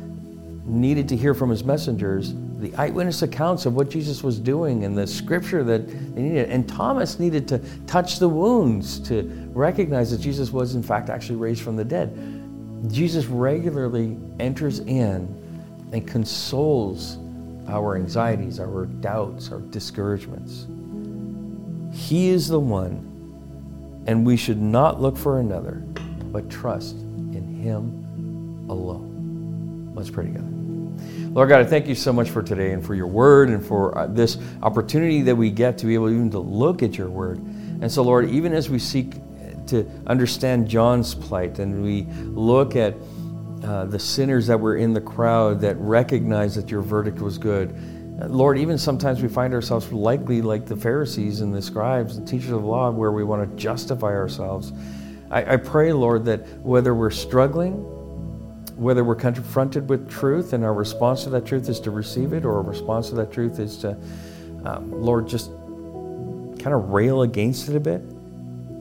needed 0.65 1.09
to 1.09 1.17
hear 1.17 1.33
from 1.33 1.49
his 1.49 1.63
messengers 1.63 2.33
the 2.59 2.75
eyewitness 2.75 3.21
accounts 3.21 3.65
of 3.65 3.73
what 3.73 3.89
Jesus 3.89 4.21
was 4.21 4.37
doing 4.37 4.83
and 4.83 4.97
the 4.97 5.07
scripture 5.07 5.63
that 5.63 5.87
they 5.87 6.21
needed. 6.21 6.49
And 6.49 6.67
Thomas 6.67 7.17
needed 7.17 7.47
to 7.47 7.59
touch 7.87 8.19
the 8.19 8.27
wounds 8.27 8.99
to 9.07 9.23
recognize 9.53 10.11
that 10.11 10.19
Jesus 10.19 10.51
was, 10.51 10.75
in 10.75 10.83
fact, 10.83 11.09
actually 11.09 11.37
raised 11.37 11.61
from 11.61 11.77
the 11.77 11.85
dead. 11.85 12.13
Jesus 12.91 13.25
regularly 13.25 14.17
enters 14.39 14.79
in 14.79 15.35
and 15.93 16.05
consoles 16.07 17.17
our 17.67 17.95
anxieties, 17.95 18.59
our 18.59 18.85
doubts, 18.85 19.51
our 19.51 19.59
discouragements. 19.59 20.67
He 21.93 22.29
is 22.29 22.47
the 22.47 22.59
one, 22.59 24.03
and 24.05 24.25
we 24.25 24.37
should 24.37 24.61
not 24.61 25.01
look 25.01 25.17
for 25.17 25.39
another, 25.39 25.83
but 26.31 26.49
trust 26.49 26.95
in 26.95 27.61
Him 27.61 28.65
alone. 28.69 29.91
Let's 29.95 30.09
pray 30.09 30.25
together. 30.25 30.58
Lord 31.31 31.49
God, 31.49 31.61
I 31.61 31.63
thank 31.63 31.87
you 31.87 31.93
so 31.93 32.11
much 32.11 32.31
for 32.31 32.41
today 32.41 32.71
and 32.71 32.83
for 32.83 32.95
your 32.95 33.05
word 33.05 33.49
and 33.49 33.63
for 33.63 33.95
uh, 33.95 34.07
this 34.07 34.39
opportunity 34.63 35.21
that 35.21 35.35
we 35.35 35.51
get 35.51 35.77
to 35.77 35.85
be 35.85 35.93
able 35.93 36.09
even 36.09 36.31
to 36.31 36.39
look 36.39 36.81
at 36.81 36.97
your 36.97 37.09
word. 37.09 37.37
And 37.37 37.91
so, 37.91 38.01
Lord, 38.01 38.29
even 38.29 38.51
as 38.51 38.67
we 38.67 38.79
seek 38.79 39.13
to 39.67 39.87
understand 40.07 40.67
John's 40.67 41.13
plight 41.13 41.59
and 41.59 41.83
we 41.83 42.07
look 42.23 42.75
at 42.75 42.95
uh, 43.63 43.85
the 43.85 43.99
sinners 43.99 44.47
that 44.47 44.59
were 44.59 44.77
in 44.77 44.91
the 44.91 45.01
crowd 45.01 45.61
that 45.61 45.77
recognized 45.77 46.57
that 46.57 46.71
your 46.71 46.81
verdict 46.81 47.19
was 47.19 47.37
good. 47.37 47.75
Uh, 48.19 48.27
Lord, 48.27 48.57
even 48.57 48.79
sometimes 48.79 49.21
we 49.21 49.27
find 49.27 49.53
ourselves 49.53 49.91
likely 49.91 50.41
like 50.41 50.65
the 50.65 50.75
Pharisees 50.75 51.41
and 51.41 51.53
the 51.53 51.61
scribes 51.61 52.17
and 52.17 52.27
teachers 52.27 52.51
of 52.51 52.63
law 52.63 52.89
where 52.89 53.11
we 53.11 53.23
want 53.23 53.47
to 53.47 53.55
justify 53.55 54.07
ourselves. 54.07 54.73
I, 55.29 55.53
I 55.53 55.57
pray, 55.57 55.93
Lord, 55.93 56.25
that 56.25 56.47
whether 56.63 56.95
we're 56.95 57.11
struggling, 57.11 57.85
whether 58.79 59.03
we're 59.03 59.15
confronted 59.15 59.89
with 59.89 60.09
truth 60.09 60.53
and 60.53 60.63
our 60.63 60.73
response 60.73 61.25
to 61.25 61.29
that 61.31 61.45
truth 61.45 61.67
is 61.67 61.81
to 61.81 61.91
receive 61.91 62.31
it, 62.31 62.45
or 62.45 62.55
our 62.55 62.63
response 62.63 63.09
to 63.09 63.15
that 63.15 63.31
truth 63.31 63.59
is 63.59 63.77
to, 63.77 63.97
um, 64.63 64.89
Lord, 64.91 65.27
just 65.27 65.51
kind 66.59 66.73
of 66.73 66.89
rail 66.89 67.23
against 67.23 67.67
it 67.67 67.75
a 67.75 67.79
bit. 67.79 68.01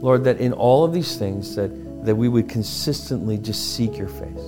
Lord, 0.00 0.22
that 0.24 0.38
in 0.38 0.52
all 0.52 0.84
of 0.84 0.92
these 0.92 1.16
things 1.16 1.56
that, 1.56 1.68
that 2.04 2.14
we 2.14 2.28
would 2.28 2.48
consistently 2.48 3.38
just 3.38 3.74
seek 3.74 3.98
your 3.98 4.08
face. 4.08 4.38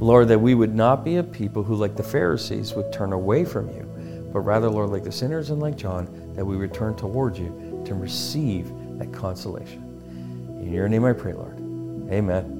Lord, 0.00 0.28
that 0.28 0.40
we 0.40 0.54
would 0.54 0.74
not 0.74 1.04
be 1.04 1.16
a 1.16 1.22
people 1.22 1.62
who, 1.62 1.76
like 1.76 1.94
the 1.94 2.02
Pharisees, 2.02 2.74
would 2.74 2.92
turn 2.92 3.12
away 3.12 3.44
from 3.44 3.68
you, 3.68 3.84
but 4.32 4.40
rather, 4.40 4.68
Lord, 4.68 4.90
like 4.90 5.04
the 5.04 5.12
sinners 5.12 5.50
and 5.50 5.60
like 5.60 5.76
John, 5.76 6.32
that 6.34 6.44
we 6.44 6.56
would 6.56 6.74
turn 6.74 6.96
towards 6.96 7.38
you 7.38 7.82
to 7.86 7.94
receive 7.94 8.72
that 8.98 9.12
consolation. 9.12 9.84
In 10.60 10.72
your 10.72 10.88
name 10.88 11.04
I 11.04 11.12
pray, 11.12 11.32
Lord. 11.32 11.58
Amen. 12.12 12.57